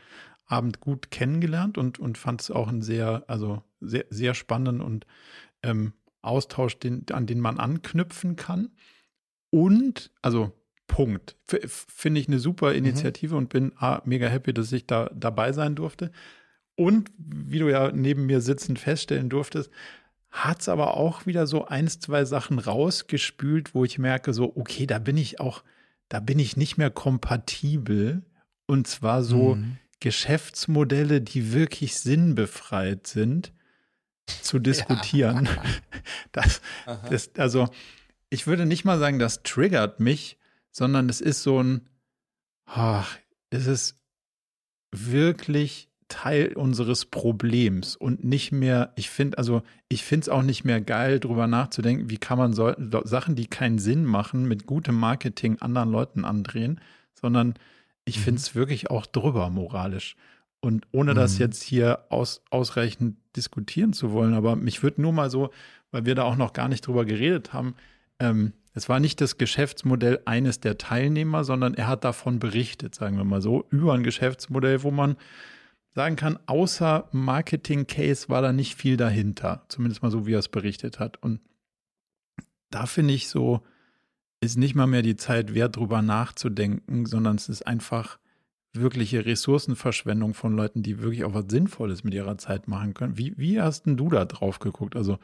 [0.47, 5.07] Abend gut kennengelernt und, und fand es auch ein sehr, also sehr, sehr spannenden und
[5.63, 8.71] ähm, Austausch, den, an den man anknüpfen kann.
[9.51, 10.53] Und, also
[10.87, 11.37] Punkt.
[11.47, 12.77] Finde ich eine super mhm.
[12.77, 13.39] Initiative mhm.
[13.39, 16.11] und bin ah, mega happy, dass ich da dabei sein durfte.
[16.77, 19.71] Und wie du ja neben mir sitzend feststellen durftest,
[20.31, 24.87] hat es aber auch wieder so eins, zwei Sachen rausgespült, wo ich merke, so, okay,
[24.87, 25.65] da bin ich auch,
[26.09, 28.23] da bin ich nicht mehr kompatibel.
[28.67, 29.79] Und zwar so mhm.
[30.01, 33.53] Geschäftsmodelle, die wirklich sinnbefreit sind,
[34.27, 35.47] zu diskutieren.
[35.47, 35.63] Ja.
[36.33, 36.61] Das,
[37.09, 37.69] das, also,
[38.29, 40.37] ich würde nicht mal sagen, das triggert mich,
[40.71, 41.89] sondern es ist so ein,
[42.67, 43.17] ach,
[43.49, 43.97] es ist
[44.93, 50.65] wirklich Teil unseres Problems und nicht mehr, ich finde, also ich finde es auch nicht
[50.65, 52.73] mehr geil, drüber nachzudenken, wie kann man so,
[53.05, 56.81] Sachen, die keinen Sinn machen, mit gutem Marketing anderen Leuten andrehen,
[57.15, 57.55] sondern
[58.05, 58.23] ich mhm.
[58.23, 60.17] finde es wirklich auch drüber moralisch.
[60.61, 61.17] Und ohne mhm.
[61.17, 65.51] das jetzt hier aus, ausreichend diskutieren zu wollen, aber mich würde nur mal so,
[65.91, 67.75] weil wir da auch noch gar nicht drüber geredet haben,
[68.19, 73.17] ähm, es war nicht das Geschäftsmodell eines der Teilnehmer, sondern er hat davon berichtet, sagen
[73.17, 75.17] wir mal so, über ein Geschäftsmodell, wo man
[75.97, 79.65] sagen kann, außer Marketing-Case war da nicht viel dahinter.
[79.69, 81.17] Zumindest mal so, wie er es berichtet hat.
[81.23, 81.41] Und
[82.71, 83.63] da finde ich so,
[84.43, 88.19] ist nicht mal mehr die Zeit wert, drüber nachzudenken, sondern es ist einfach
[88.75, 93.17] wirkliche Ressourcenverschwendung von Leuten, die wirklich auch was Sinnvolles mit ihrer Zeit machen können.
[93.17, 94.97] Wie, wie hast denn du da drauf geguckt?
[94.97, 95.19] Also,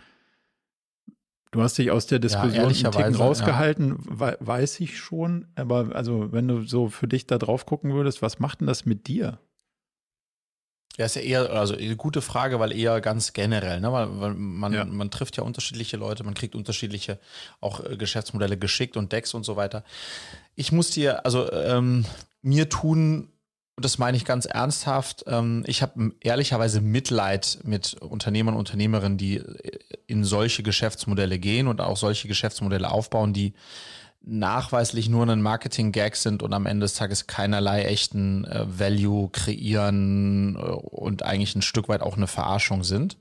[1.50, 4.36] du hast dich aus der Diskussion ja, einen rausgehalten, ja.
[4.40, 5.48] weiß ich schon.
[5.54, 8.86] Aber also, wenn du so für dich da drauf gucken würdest, was macht denn das
[8.86, 9.38] mit dir?
[10.98, 13.92] Ja, ist ja eher, also eine gute Frage, weil eher ganz generell, ne?
[13.92, 14.84] weil, weil man, ja.
[14.84, 17.18] man trifft ja unterschiedliche Leute, man kriegt unterschiedliche
[17.60, 19.84] auch äh, Geschäftsmodelle geschickt und Decks und so weiter.
[20.54, 22.04] Ich muss dir, also ähm,
[22.42, 23.30] mir tun,
[23.74, 29.16] und das meine ich ganz ernsthaft, ähm, ich habe ehrlicherweise Mitleid mit Unternehmern und Unternehmerinnen,
[29.16, 33.54] die äh, in solche Geschäftsmodelle gehen und auch solche Geschäftsmodelle aufbauen, die
[34.24, 40.56] nachweislich nur ein Marketing-Gag sind und am Ende des Tages keinerlei echten äh, Value kreieren
[40.56, 43.18] äh, und eigentlich ein Stück weit auch eine Verarschung sind.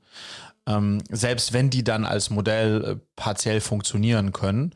[0.64, 4.74] Ähm, selbst wenn die dann als Modell äh, partiell funktionieren können.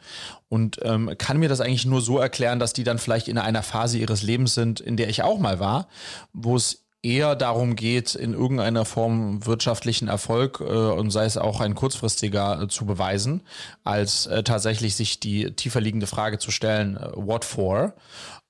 [0.49, 3.63] Und ähm, kann mir das eigentlich nur so erklären, dass die dann vielleicht in einer
[3.63, 5.87] Phase ihres Lebens sind, in der ich auch mal war,
[6.33, 11.61] wo es eher darum geht, in irgendeiner Form wirtschaftlichen Erfolg äh, und sei es auch
[11.61, 13.43] ein kurzfristiger äh, zu beweisen,
[13.85, 17.95] als äh, tatsächlich sich die tiefer liegende Frage zu stellen, äh, what for?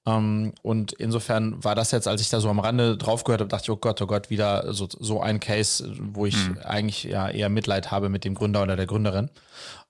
[0.07, 3.51] Ähm, und insofern war das jetzt, als ich da so am Rande drauf gehört habe,
[3.51, 6.59] dachte ich, oh Gott, oh Gott, wieder so, so ein Case, wo ich mhm.
[6.65, 9.31] eigentlich ja eher Mitleid habe mit dem Gründer oder der Gründerin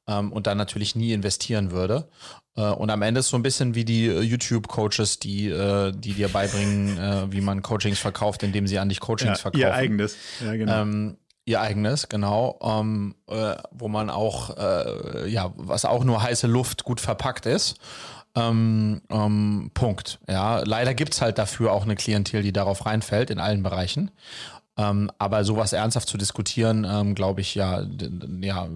[0.07, 2.09] ähm, und dann natürlich nie investieren würde.
[2.57, 6.14] Äh, und am Ende ist so ein bisschen wie die äh, YouTube-Coaches, die, äh, die
[6.14, 9.62] dir beibringen, äh, wie man Coachings verkauft, indem sie an dich Coachings ja, verkaufen.
[9.62, 10.82] Ihr eigenes, ja, genau.
[10.82, 16.46] Ähm, ihr eigenes, genau, ähm, äh, wo man auch, äh, ja, was auch nur heiße
[16.46, 17.76] Luft gut verpackt ist.
[18.34, 20.18] Ähm, ähm, Punkt.
[20.28, 24.11] Ja, leider gibt es halt dafür auch eine Klientel, die darauf reinfällt in allen Bereichen.
[24.79, 27.87] Ähm, aber sowas ernsthaft zu diskutieren, ähm, glaube ich, ja,
[28.41, 28.68] ja,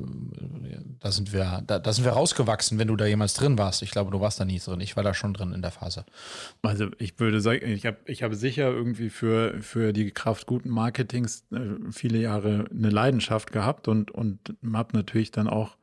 [0.98, 3.82] da sind wir, da, da, sind wir rausgewachsen, wenn du da jemals drin warst.
[3.82, 4.80] Ich glaube, du warst da nie drin.
[4.80, 6.06] Ich war da schon drin in der Phase.
[6.62, 10.70] Also ich würde sagen, ich habe ich hab sicher irgendwie für, für die Kraft guten
[10.70, 11.58] Marketings äh,
[11.90, 15.76] viele Jahre eine Leidenschaft gehabt und, und habe natürlich dann auch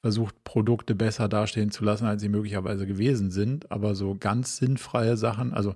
[0.00, 3.70] versucht, Produkte besser dastehen zu lassen, als sie möglicherweise gewesen sind.
[3.72, 5.74] Aber so ganz sinnfreie Sachen, also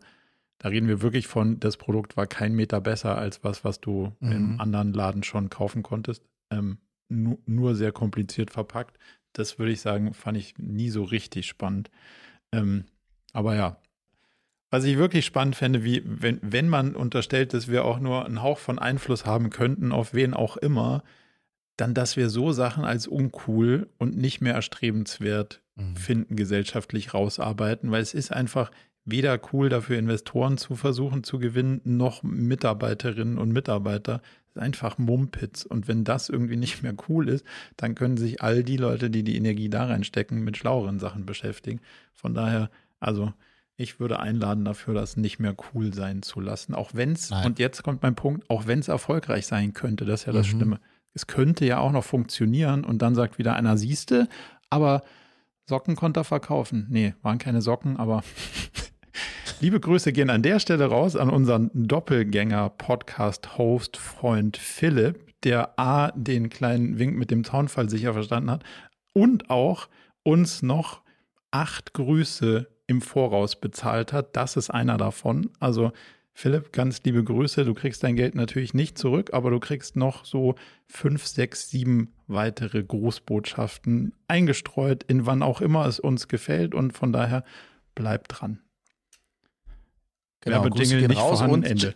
[0.58, 4.12] da reden wir wirklich von, das Produkt war kein Meter besser als was, was du
[4.20, 4.32] mhm.
[4.32, 6.22] im anderen Laden schon kaufen konntest.
[6.50, 6.78] Ähm,
[7.08, 8.98] nu nur sehr kompliziert verpackt.
[9.32, 11.90] Das würde ich sagen, fand ich nie so richtig spannend.
[12.52, 12.84] Ähm,
[13.32, 13.78] aber ja,
[14.70, 18.42] was ich wirklich spannend fände, wie wenn, wenn man unterstellt, dass wir auch nur einen
[18.42, 21.04] Hauch von Einfluss haben könnten, auf wen auch immer,
[21.76, 25.96] dann, dass wir so Sachen als uncool und nicht mehr erstrebenswert mhm.
[25.96, 28.70] finden, gesellschaftlich rausarbeiten, weil es ist einfach,
[29.04, 34.18] weder cool dafür Investoren zu versuchen zu gewinnen, noch Mitarbeiterinnen und Mitarbeiter.
[34.18, 35.64] Das ist einfach Mumpitz.
[35.64, 37.44] Und wenn das irgendwie nicht mehr cool ist,
[37.76, 41.80] dann können sich all die Leute, die die Energie da reinstecken, mit schlaueren Sachen beschäftigen.
[42.14, 43.32] Von daher, also
[43.76, 46.74] ich würde einladen dafür, das nicht mehr cool sein zu lassen.
[46.74, 50.20] Auch wenn es, und jetzt kommt mein Punkt, auch wenn es erfolgreich sein könnte, das
[50.20, 50.50] ist ja das mhm.
[50.56, 50.80] Schlimme.
[51.12, 54.28] Es könnte ja auch noch funktionieren und dann sagt wieder einer, siehste,
[54.70, 55.02] aber
[55.66, 56.86] Socken konnte er verkaufen.
[56.90, 58.22] Nee, waren keine Socken, aber
[59.60, 66.50] Liebe Grüße gehen an der Stelle raus an unseren Doppelgänger-Podcast-Host, Freund Philipp, der A, den
[66.50, 68.64] kleinen Wink mit dem Zaunfall sicher verstanden hat
[69.12, 69.88] und auch
[70.22, 71.02] uns noch
[71.50, 74.36] acht Grüße im Voraus bezahlt hat.
[74.36, 75.50] Das ist einer davon.
[75.60, 75.92] Also
[76.32, 77.64] Philipp, ganz liebe Grüße.
[77.64, 80.56] Du kriegst dein Geld natürlich nicht zurück, aber du kriegst noch so
[80.88, 86.74] fünf, sechs, sieben weitere Grußbotschaften eingestreut, in wann auch immer es uns gefällt.
[86.74, 87.44] Und von daher
[87.94, 88.63] bleib dran.
[90.44, 91.94] Genau, Werbejingle nicht raus und Ende.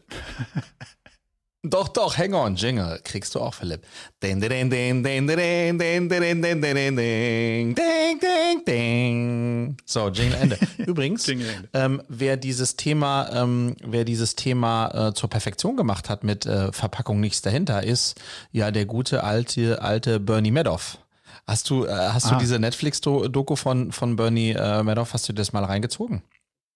[1.64, 3.00] Doch, doch, hang on, Jingle.
[3.02, 3.84] Kriegst du auch, Philipp.
[4.22, 9.76] Ding, ding, ding, ding, ding, ding, ding, ding, ding, ding, ding, ding, ding, ding.
[9.84, 10.58] So, Jingle Ende.
[10.78, 11.68] Übrigens, Jingle Ende.
[11.74, 16.70] Ähm, wer dieses Thema, ähm, wer dieses Thema äh, zur Perfektion gemacht hat mit äh,
[16.70, 18.20] Verpackung nichts dahinter, ist
[18.52, 20.98] ja der gute alte, alte Bernie Madoff.
[21.44, 22.34] Hast du, äh, hast ah.
[22.34, 26.22] du diese Netflix-Doku von, von Bernie äh, Madoff, hast du das mal reingezogen?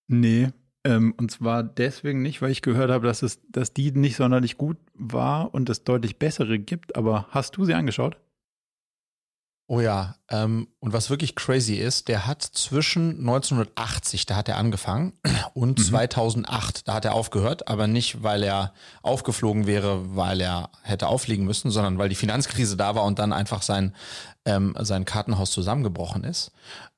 [0.08, 0.48] Nee,
[0.84, 4.58] ähm, und zwar deswegen nicht, weil ich gehört habe, dass, es, dass die nicht sonderlich
[4.58, 6.96] gut war und es deutlich bessere gibt.
[6.96, 8.16] Aber hast du sie angeschaut?
[9.68, 14.58] Oh ja, ähm, und was wirklich crazy ist, der hat zwischen 1980, da hat er
[14.58, 15.12] angefangen,
[15.54, 15.82] und mhm.
[15.82, 21.46] 2008, da hat er aufgehört, aber nicht, weil er aufgeflogen wäre, weil er hätte auffliegen
[21.46, 23.94] müssen, sondern weil die Finanzkrise da war und dann einfach sein,
[24.44, 26.50] ähm, sein Kartenhaus zusammengebrochen ist,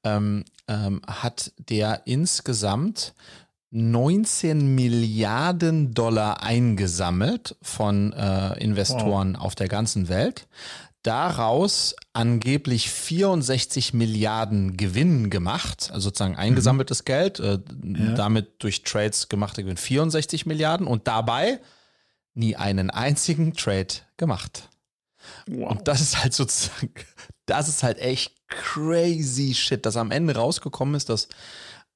[0.02, 3.14] ähm, ähm hat der insgesamt
[3.76, 9.42] 19 Milliarden Dollar eingesammelt von äh, Investoren wow.
[9.42, 10.46] auf der ganzen Welt.
[11.02, 17.04] Daraus angeblich 64 Milliarden Gewinn gemacht, also sozusagen eingesammeltes mhm.
[17.04, 18.14] Geld, äh, ja.
[18.14, 21.58] damit durch Trades gemachte Gewinn 64 Milliarden und dabei
[22.32, 24.68] nie einen einzigen Trade gemacht.
[25.48, 25.72] Wow.
[25.72, 26.94] Und das ist halt sozusagen,
[27.46, 31.28] das ist halt echt crazy shit, dass am Ende rausgekommen ist, dass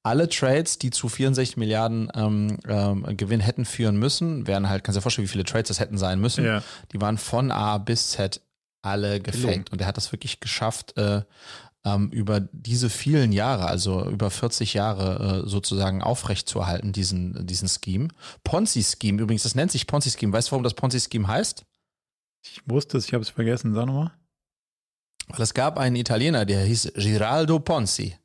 [0.03, 4.95] alle Trades, die zu 64 Milliarden ähm, ähm, Gewinn hätten führen müssen, wären halt, kannst
[4.95, 6.45] du dir vorstellen, wie viele Trades das hätten sein müssen.
[6.45, 6.63] Ja.
[6.91, 8.41] Die waren von A bis Z
[8.81, 9.71] alle gefaked.
[9.71, 11.21] Und er hat das wirklich geschafft, äh,
[11.85, 18.09] ähm, über diese vielen Jahre, also über 40 Jahre äh, sozusagen aufrechtzuerhalten, diesen, diesen Scheme.
[18.43, 20.33] Ponzi-Scheme, übrigens, das nennt sich Ponzi-Scheme.
[20.33, 21.65] Weißt du, warum das Ponzi-Scheme heißt?
[22.43, 23.73] Ich wusste es, ich habe es vergessen.
[23.73, 24.11] Sag nochmal.
[25.27, 28.17] Weil es gab einen Italiener, der hieß Giraldo Ponzi.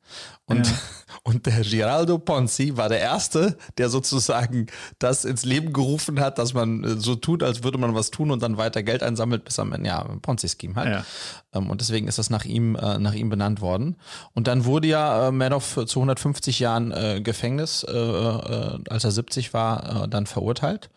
[0.45, 0.73] Und, ja.
[1.27, 4.67] und der Giraldo Ponzi war der Erste, der sozusagen
[4.99, 8.29] das ins Leben gerufen hat, dass man äh, so tut, als würde man was tun
[8.29, 10.89] und dann weiter Geld einsammelt, bis am Ende, ja, Ponzi-Scheme halt.
[10.89, 11.05] Ja.
[11.53, 13.95] Ähm, und deswegen ist das nach ihm, äh, nach ihm benannt worden.
[14.33, 20.27] Und dann wurde ja äh, Madoff zu 150 Jahren Gefängnis, als er 70 war, dann
[20.27, 20.89] verurteilt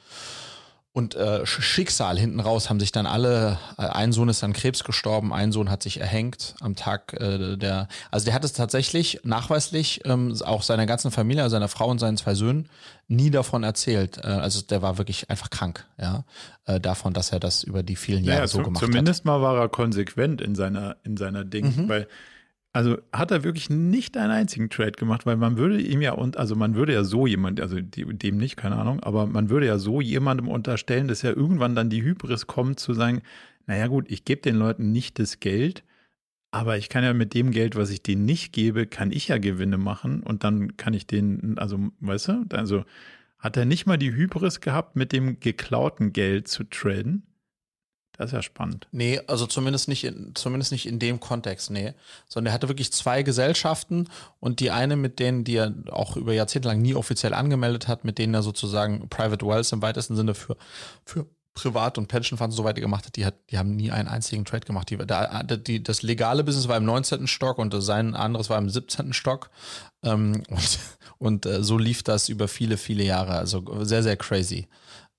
[0.93, 4.85] und äh, Schicksal hinten raus haben sich dann alle, äh, ein Sohn ist an Krebs
[4.85, 9.21] gestorben, ein Sohn hat sich erhängt am Tag äh, der, also der hat es tatsächlich
[9.23, 12.69] nachweislich ähm, auch seiner ganzen Familie, also seiner Frau und seinen zwei Söhnen,
[13.07, 14.19] nie davon erzählt.
[14.19, 16.25] Äh, also der war wirklich einfach krank, ja,
[16.67, 19.25] äh, davon, dass er das über die vielen Jahre naja, so gemacht zumindest hat.
[19.25, 21.89] Zumindest mal war er konsequent in seiner, in seiner Ding, mhm.
[21.89, 22.09] weil
[22.79, 26.37] also hat er wirklich nicht einen einzigen Trade gemacht, weil man würde ihm ja und
[26.37, 29.79] also man würde ja so jemand, also dem nicht, keine Ahnung, aber man würde ja
[29.79, 33.23] so jemandem unterstellen, dass ja irgendwann dann die Hybris kommt zu sagen,
[33.67, 35.83] naja gut, ich gebe den Leuten nicht das Geld,
[36.53, 39.39] aber ich kann ja mit dem Geld, was ich denen nicht gebe, kann ich ja
[39.39, 42.85] Gewinne machen und dann kann ich den, also weißt du, also
[43.41, 47.25] hat er nicht mal die Hybris gehabt, mit dem geklauten Geld zu traden?
[48.19, 48.89] Das ist ja spannend.
[48.91, 51.95] Nee, also zumindest nicht in, zumindest nicht in dem Kontext, nee.
[52.29, 54.09] Sondern er hatte wirklich zwei Gesellschaften
[54.41, 58.05] und die eine, mit denen, die er auch über Jahrzehnte lang nie offiziell angemeldet hat,
[58.05, 60.57] mit denen er sozusagen Private Wealth im weitesten Sinne für,
[61.05, 64.09] für Privat- und Pension Funds so weiter gemacht hat, die, hat, die haben nie einen
[64.09, 64.91] einzigen Trade gemacht.
[64.91, 67.29] Die, da, die, das legale Business war im 19.
[67.29, 69.13] Stock und sein anderes war im 17.
[69.13, 69.51] Stock.
[70.03, 70.79] Ähm, und
[71.19, 73.33] und äh, so lief das über viele, viele Jahre.
[73.33, 74.69] Also sehr, sehr crazy.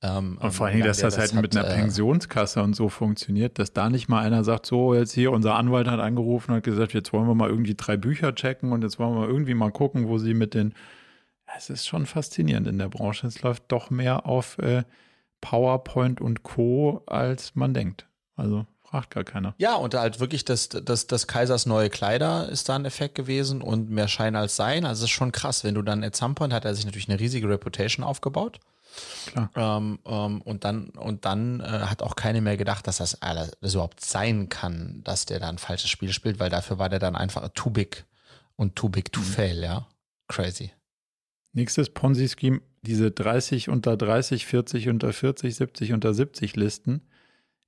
[0.02, 2.88] Ähm, und vor allem, dass das, das halt hat, mit einer äh, Pensionskasse und so
[2.88, 6.58] funktioniert, dass da nicht mal einer sagt, so jetzt hier, unser Anwalt hat angerufen und
[6.58, 9.54] hat gesagt, jetzt wollen wir mal irgendwie drei Bücher checken und jetzt wollen wir irgendwie
[9.54, 10.74] mal gucken, wo sie mit den,
[11.58, 13.28] es ist schon faszinierend in der Branche.
[13.28, 14.84] Es läuft doch mehr auf äh,
[15.42, 18.08] PowerPoint und Co., als man denkt.
[18.38, 19.54] Also fragt gar keiner.
[19.58, 23.62] Ja, und halt wirklich das, das, das Kaisers neue Kleider ist da ein Effekt gewesen
[23.62, 24.86] und mehr Schein als Sein.
[24.86, 27.10] Also es ist schon krass, wenn du dann at some point hat er sich natürlich
[27.10, 28.60] eine riesige Reputation aufgebaut.
[29.56, 33.52] Ähm, ähm, und dann, und dann äh, hat auch keiner mehr gedacht, dass das, alles,
[33.62, 37.00] das überhaupt sein kann, dass der da ein falsches Spiel spielt, weil dafür war der
[37.00, 38.06] dann einfach too big
[38.56, 39.26] und too big to mhm.
[39.26, 39.88] fail, ja.
[40.28, 40.72] Crazy.
[41.54, 47.02] Nächstes Ponzi-Scheme, diese 30 unter 30, 40 unter 40, 70 unter 70 Listen,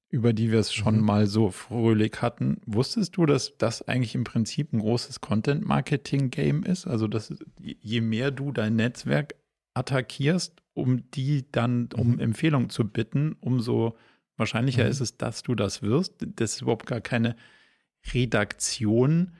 [0.09, 1.05] über die wir es schon mhm.
[1.05, 2.61] mal so fröhlich hatten.
[2.65, 6.85] Wusstest du, dass das eigentlich im Prinzip ein großes Content-Marketing-Game ist?
[6.85, 9.35] Also, dass je mehr du dein Netzwerk
[9.73, 12.19] attackierst, um die dann um mhm.
[12.19, 13.97] Empfehlung zu bitten, umso
[14.37, 14.89] wahrscheinlicher mhm.
[14.89, 16.15] ist es, dass du das wirst.
[16.19, 17.35] Das ist überhaupt gar keine
[18.13, 19.33] Redaktion,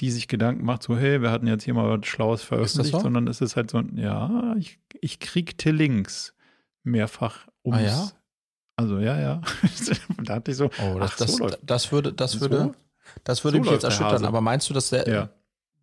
[0.00, 3.00] die sich Gedanken macht, so, hey, wir hatten jetzt hier mal was Schlaues veröffentlicht, so?
[3.00, 6.34] sondern es ist halt so, ja, ich, ich kriegte Links
[6.82, 7.78] mehrfach ums.
[7.78, 8.10] Ah, ja?
[8.76, 9.40] Also ja, ja.
[10.22, 10.66] da hatte ich so.
[10.66, 12.74] Oh, das, ach, das, so das, würde, das würde, so?
[13.24, 14.24] das würde so mich jetzt erschüttern.
[14.26, 15.30] Aber meinst du, dass der, ja.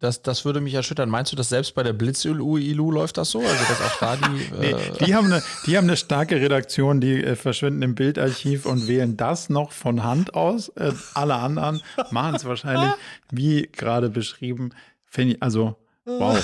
[0.04, 1.08] Das, das würde mich erschüttern.
[1.10, 3.39] Meinst du, dass selbst bei der Blitz-Ilu läuft das so?
[3.39, 4.51] Also, dass auch da die.
[4.60, 8.66] nee, äh die, haben eine, die haben eine starke Redaktion, die äh, verschwinden im Bildarchiv
[8.66, 10.68] und wählen das noch von Hand aus.
[10.76, 11.82] Äh, alle anderen
[12.12, 12.91] machen es wahrscheinlich,
[13.32, 14.72] wie gerade beschrieben.
[15.16, 16.38] Ich, also, wow.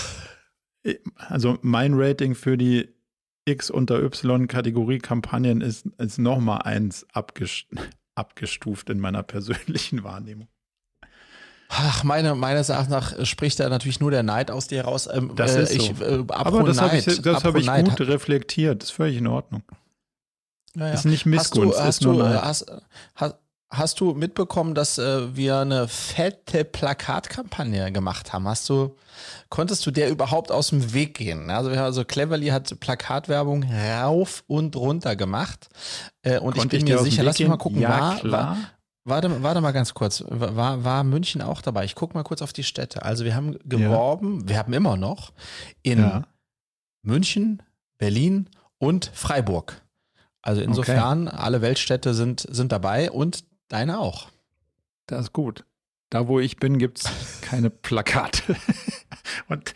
[1.17, 2.87] Also, mein Rating für die
[3.43, 10.47] X unter Y-Kategorie Kampagnen ist, ist nochmal eins abgestuft in meiner persönlichen Wahrnehmung.
[11.71, 15.07] Ach, meine, meines Erachtens nach spricht da natürlich nur der Neid aus dir raus.
[15.11, 16.03] Ähm, das ist äh, so.
[16.03, 18.81] äh, Aber das habe ich, das hab ich gut reflektiert.
[18.81, 19.61] Das ist völlig in Ordnung.
[20.75, 20.93] Ja, ja.
[20.93, 22.41] Ist nicht Missgunst, hast du, hast ist du, Neid.
[23.15, 23.35] Hast,
[23.69, 28.47] hast, du mitbekommen, dass äh, wir eine fette Plakatkampagne gemacht haben?
[28.47, 28.95] Hast du,
[29.49, 31.51] konntest du der überhaupt aus dem Weg gehen?
[31.51, 35.69] Also, also Cleverly hat Plakatwerbung rauf und runter gemacht.
[36.23, 38.49] Äh, und Konnte ich bin ich mir sicher, lass mich mal gucken, ja, war, klar.
[38.49, 38.57] War,
[39.09, 40.23] Warte, warte mal ganz kurz.
[40.27, 41.85] War, war München auch dabei?
[41.85, 43.03] Ich gucke mal kurz auf die Städte.
[43.03, 44.49] Also wir haben geworben, ja.
[44.49, 45.33] wir haben immer noch
[45.81, 46.23] in ja.
[47.01, 47.61] München,
[47.97, 49.81] Berlin und Freiburg.
[50.41, 51.37] Also insofern, okay.
[51.37, 54.29] alle Weltstädte sind, sind dabei und deine auch.
[55.05, 55.65] Das ist gut.
[56.09, 58.55] Da, wo ich bin, gibt es keine Plakate.
[59.47, 59.73] und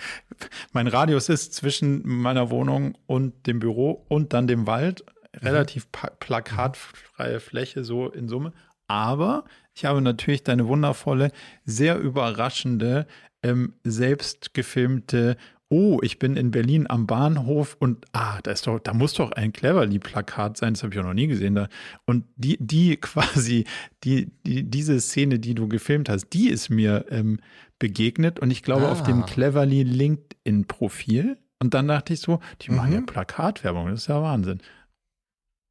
[0.72, 5.04] mein Radius ist zwischen meiner Wohnung und dem Büro und dann dem Wald.
[5.34, 5.48] Mhm.
[5.48, 8.54] Relativ plakatfreie Fläche, so in Summe.
[8.94, 11.32] Aber ich habe natürlich deine wundervolle,
[11.66, 13.08] sehr überraschende,
[13.42, 15.36] ähm, selbst gefilmte
[15.70, 19.32] Oh, ich bin in Berlin am Bahnhof und ah, da ist doch, da muss doch
[19.32, 21.56] ein Cleverly-Plakat sein, das habe ich auch noch nie gesehen.
[21.56, 21.68] Da.
[22.06, 23.66] Und die, die quasi,
[24.04, 27.40] die, die, diese Szene, die du gefilmt hast, die ist mir ähm,
[27.80, 28.92] begegnet und ich glaube ah.
[28.92, 29.26] auf dem ah.
[29.26, 31.40] Cleverly LinkedIn-Profil.
[31.58, 32.78] Und dann dachte ich so, die mhm.
[32.78, 33.08] machen ja mhm.
[33.08, 34.62] Plakatwerbung, das ist ja Wahnsinn.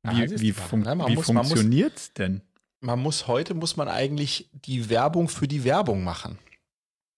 [0.02, 2.40] Wie, ja, wie, fun wie funktioniert es denn?
[2.82, 6.38] Man muss heute muss man eigentlich die Werbung für die Werbung machen.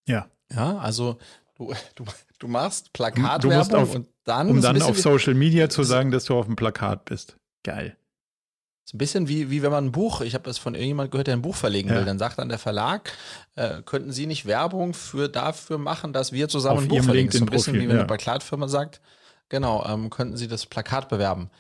[0.07, 0.27] Ja.
[0.55, 1.19] Ja, also
[1.57, 2.05] du, du,
[2.39, 6.37] du machst Plakatwerbung auf, und dann um dann auf Social Media zu sagen, dass du
[6.37, 7.37] auf dem Plakat bist.
[7.63, 7.97] Geil.
[8.85, 11.27] Ist ein bisschen wie, wie wenn man ein Buch, ich habe das von irgendjemand gehört,
[11.27, 11.97] der ein Buch verlegen ja.
[11.97, 13.11] will, dann sagt dann der Verlag,
[13.57, 17.31] äh, könnten Sie nicht Werbung für dafür machen, dass wir zusammen auf ein Buch verlegen?
[17.31, 18.01] So ein bisschen wie wenn ja.
[18.01, 19.01] eine Plakatfirma sagt,
[19.51, 21.51] Genau, ähm, könnten Sie das Plakat bewerben.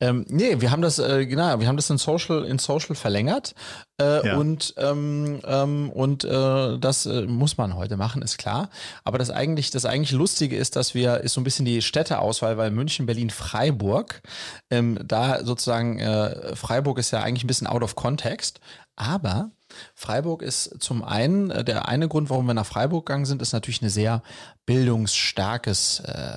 [0.00, 3.54] Ähm, nee, wir haben das, äh, genau, wir haben das in Social, in Social verlängert.
[4.00, 4.36] Äh, ja.
[4.36, 8.70] Und, ähm, ähm, und äh, das äh, muss man heute machen, ist klar.
[9.02, 12.58] Aber das eigentlich, das eigentlich Lustige ist, dass wir, ist so ein bisschen die Städteauswahl,
[12.58, 14.22] weil München, Berlin, Freiburg,
[14.70, 18.60] ähm, da sozusagen, äh, Freiburg ist ja eigentlich ein bisschen out of context,
[18.94, 19.50] aber
[19.94, 23.52] Freiburg ist zum einen, äh, der eine Grund, warum wir nach Freiburg gegangen sind, ist
[23.52, 24.22] natürlich ein sehr
[24.66, 26.36] bildungsstarkes äh,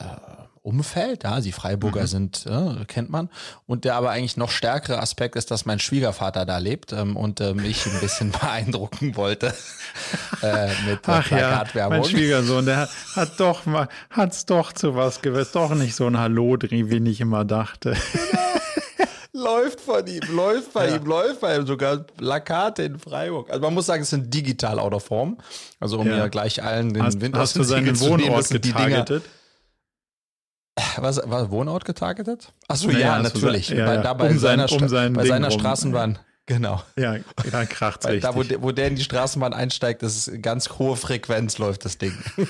[0.65, 1.23] Umfeld.
[1.23, 2.07] Ja, die Freiburger mhm.
[2.07, 3.29] sind, äh, kennt man.
[3.67, 7.39] Und der aber eigentlich noch stärkere Aspekt ist, dass mein Schwiegervater da lebt ähm, und
[7.39, 9.53] äh, mich ein bisschen beeindrucken wollte
[10.41, 11.75] äh, mit Ach Plakatwerbung.
[11.75, 15.51] Ja, mein Schwiegersohn, der hat doch mal, hat's doch zu was gewesen.
[15.53, 17.95] Doch nicht so ein Hallodri, wie ich immer dachte.
[19.35, 20.95] läuft von ihm, läuft bei ja.
[20.95, 23.49] ihm, läuft bei ihm sogar Plakate in Freiburg.
[23.49, 25.37] Also man muss sagen, es sind digital out of form.
[25.79, 29.23] Also um ja, ja gleich allen den hast, Wind Hast du seinen Wohnort getargetet?
[30.97, 32.51] Was, war Wohnort getargetet?
[32.67, 33.69] Achso, naja, ja, natürlich.
[33.69, 34.01] Ja, ja.
[34.01, 34.79] Da bei um seiner, um
[35.13, 36.19] bei seiner Straßenbahn.
[36.47, 36.83] Genau.
[36.97, 37.15] Ja,
[37.51, 40.69] da kracht Weil Da, wo der, wo der in die Straßenbahn einsteigt, das ist ganz
[40.77, 42.13] hohe Frequenz, läuft das Ding.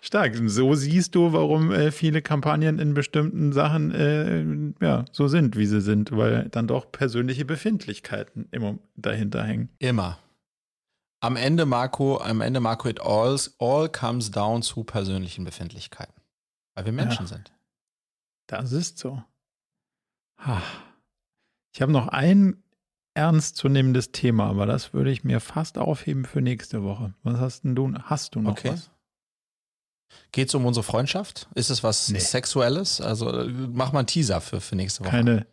[0.00, 0.36] Stark.
[0.46, 5.66] So siehst du, warum äh, viele Kampagnen in bestimmten Sachen äh, ja, so sind, wie
[5.66, 9.70] sie sind, weil dann doch persönliche Befindlichkeiten immer dahinter hängen.
[9.80, 10.18] Immer
[11.26, 16.14] am Ende, Marco, am Ende, Marco, it all, all comes down zu persönlichen Befindlichkeiten.
[16.74, 17.52] Weil wir Menschen ja, sind.
[18.46, 19.22] Das ist so.
[21.72, 22.62] Ich habe noch ein
[23.14, 27.14] ernstzunehmendes Thema, aber das würde ich mir fast aufheben für nächste Woche.
[27.24, 27.92] Was hast denn du?
[28.04, 28.72] Hast du noch okay.
[28.72, 28.90] was?
[30.30, 31.48] Geht es um unsere Freundschaft?
[31.54, 32.20] Ist es was nee.
[32.20, 33.00] Sexuelles?
[33.00, 35.10] Also mach mal einen Teaser für, für nächste Woche.
[35.10, 35.46] Keine,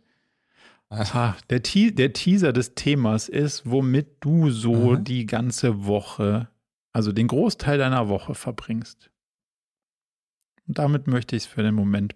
[0.94, 5.04] Aha, der, Te der Teaser des Themas ist, womit du so mhm.
[5.04, 6.50] die ganze Woche,
[6.91, 9.10] also den Großteil deiner Woche verbringst.
[10.68, 12.16] Und damit möchte ich es für den Moment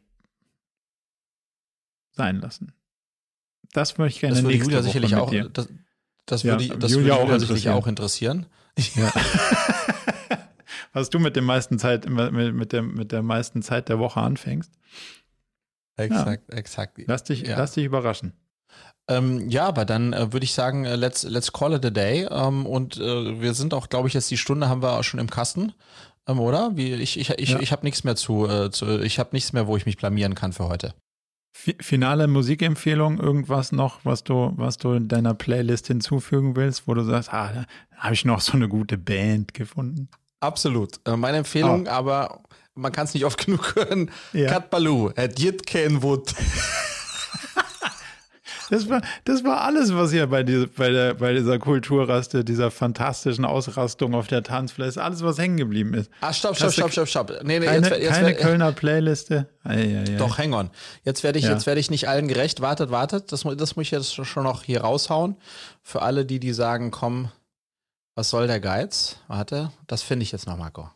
[2.11, 2.73] sein lassen.
[3.73, 5.49] Das möchte ich gerne das würde nächste Julia Woche sicherlich auch, dir.
[5.49, 5.69] Das,
[6.25, 8.45] das ja, würde, das Julia, würde Julia auch sicherlich auch interessieren.
[8.95, 9.11] Ja.
[10.93, 14.19] Was du mit, dem meisten Zeit, mit, mit, der, mit der meisten Zeit der Woche
[14.19, 14.71] anfängst.
[15.95, 16.57] Exakt, ja.
[16.57, 16.99] exakt.
[17.07, 18.33] Lass dich, lass dich überraschen.
[19.09, 22.27] Ähm, ja, aber dann äh, würde ich sagen, äh, let's, let's call it a day.
[22.29, 25.19] Ähm, und äh, wir sind auch, glaube ich, jetzt die Stunde haben wir auch schon
[25.19, 25.73] im Kasten.
[26.27, 26.71] ähm, oder?
[26.75, 27.59] Wie, ich ich, ich, ja.
[27.59, 30.35] ich habe nichts mehr zu, äh, zu ich habe nichts mehr, wo ich mich blamieren
[30.35, 30.93] kann für heute.
[31.53, 37.03] Finale Musikempfehlung, irgendwas noch, was du, was du in deiner Playlist hinzufügen willst, wo du
[37.03, 40.09] sagst, ah, da habe ich noch so eine gute Band gefunden.
[40.39, 40.99] Absolut.
[41.05, 41.89] Äh, meine Empfehlung, oh.
[41.89, 42.41] aber
[42.75, 44.11] man kann es nicht oft genug hören.
[44.33, 44.49] Ja.
[44.49, 46.35] Kat Baloo, Diet Kenwood.
[48.69, 52.69] Das war, das war alles, was hier bei, dieser, bei, der, bei dieser Kulturraste, dieser
[52.69, 56.11] fantastischen Ausrastung auf der Tanzfläche, alles, was hängen geblieben ist.
[56.21, 57.43] Ah, stopp, stopp, stopp, stopp, stopp.
[57.43, 59.47] Nee, nee, keine, jetzt, jetzt keine werd, Kölner Playliste.
[59.63, 60.17] Ei, ei, ei.
[60.17, 60.69] Doch, hang on.
[61.03, 61.51] Jetzt werde ich, ja.
[61.51, 62.61] jetzt ich nicht allen gerecht.
[62.61, 63.31] Wartet, wartet.
[63.31, 65.37] Das, das muss ich jetzt schon noch hier raushauen.
[65.81, 67.29] Für alle, die, die sagen, komm,
[68.15, 69.17] was soll der Geiz?
[69.27, 70.89] Warte, das finde ich jetzt noch, Marco.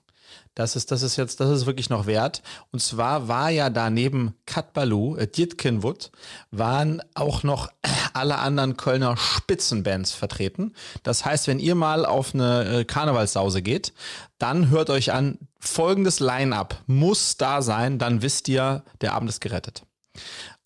[0.56, 2.42] Das ist, das ist jetzt, das ist wirklich noch wert.
[2.72, 6.12] Und zwar war ja da neben Kat Baloo, äh, Dietkenwood,
[6.52, 7.70] waren auch noch
[8.14, 10.74] alle anderen Kölner Spitzenbands vertreten.
[11.04, 13.94] Das heißt, wenn ihr mal auf eine äh, Karnevalssause geht,
[14.40, 19.40] dann hört euch an, folgendes Line-up muss da sein, dann wisst ihr, der Abend ist
[19.40, 19.84] gerettet.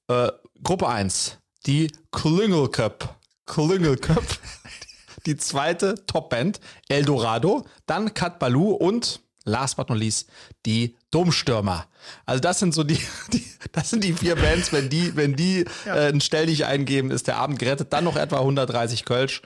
[0.08, 0.32] Äh,
[0.64, 3.16] Gruppe 1, die Klüngel Cup.
[3.46, 4.24] Klüngel Cup.
[5.26, 10.30] Die zweite Topband, Eldorado, dann Kat Baloo und last but not least,
[10.66, 11.88] die Domstürmer.
[12.26, 13.00] Also das sind so die,
[13.34, 15.96] die das sind die vier Bands, wenn die, wenn die ja.
[15.96, 17.94] äh, ein Stelldich eingeben, ist der Abend gerettet.
[17.94, 19.42] Dann noch etwa 130 Kölsch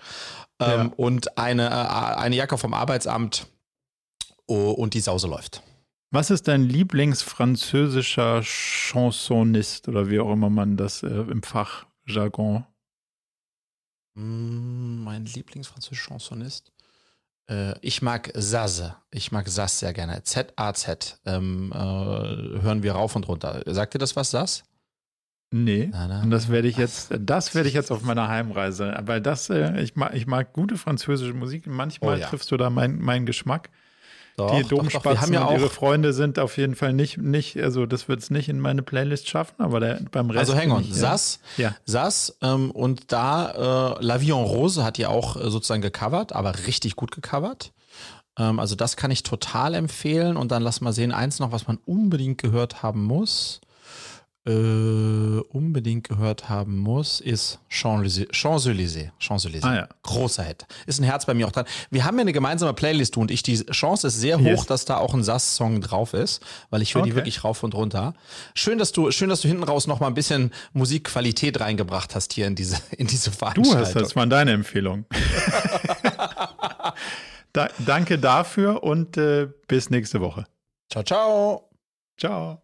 [0.60, 0.92] ähm, ja.
[0.98, 3.48] und eine, äh, eine Jacke vom Arbeitsamt
[4.48, 5.62] oh, und die Sause läuft.
[6.12, 12.66] Was ist dein Lieblingsfranzösischer Chansonist oder wie auch immer man das äh, im Fachjargon?
[14.16, 16.72] Mm, mein Lieblingsfranzösischer Chansonist?
[17.50, 18.84] Äh, ich mag Saz.
[19.12, 20.24] Ich mag Saz sehr gerne.
[20.24, 21.20] Z-A-Z.
[21.26, 23.62] Ähm, äh, hören wir rauf und runter.
[23.66, 24.64] Sagt ihr das was, Saz?
[25.52, 25.90] Nee.
[25.92, 28.96] Na, na, und das werde ich jetzt, das werde ich jetzt auf meiner Heimreise.
[29.02, 31.66] Weil das, äh, ich mag, ich mag gute französische Musik.
[31.66, 32.28] Manchmal oh, ja.
[32.28, 33.70] triffst du da meinen mein Geschmack.
[34.40, 38.08] Doch, die Domspatzen ja und ihre Freunde sind auf jeden Fall nicht, nicht also das
[38.08, 40.40] wird es nicht in meine Playlist schaffen, aber der, beim Rest.
[40.40, 41.76] Also hang on, Sass, ja.
[41.86, 46.34] Sass ähm, und da äh, La Vie en Rose hat ja auch äh, sozusagen gecovert,
[46.34, 47.74] aber richtig gut gecovert.
[48.38, 51.68] Ähm, also das kann ich total empfehlen und dann lass mal sehen, eins noch, was
[51.68, 53.62] man unbedingt gehört haben muss
[54.46, 59.12] äh, unbedingt gehört haben muss, ist Champs-Élysées.
[59.20, 59.64] Champs-Élysées.
[59.64, 59.90] Ah, ja.
[60.04, 60.66] Großer Hit.
[60.88, 61.66] Ist ein Herz bei mir auch dran.
[61.90, 63.44] Wir haben ja eine gemeinsame Playlist, du und ich.
[63.44, 64.66] Die Chance ist sehr hoch, yes.
[64.66, 67.12] dass da auch ein Sass-Song drauf ist, weil ich höre okay.
[67.12, 68.14] die wirklich rauf und runter.
[68.56, 72.34] Schön, dass du, schön, dass du hinten raus noch mal ein bisschen Musikqualität reingebracht hast
[72.34, 73.74] hier in diese, in diese Veranstaltung.
[73.74, 75.06] Du hast das war deine Empfehlung.
[77.54, 80.46] da, danke dafür und äh, bis nächste Woche.
[80.90, 81.70] Ciao, ciao.
[82.18, 82.62] Ciao.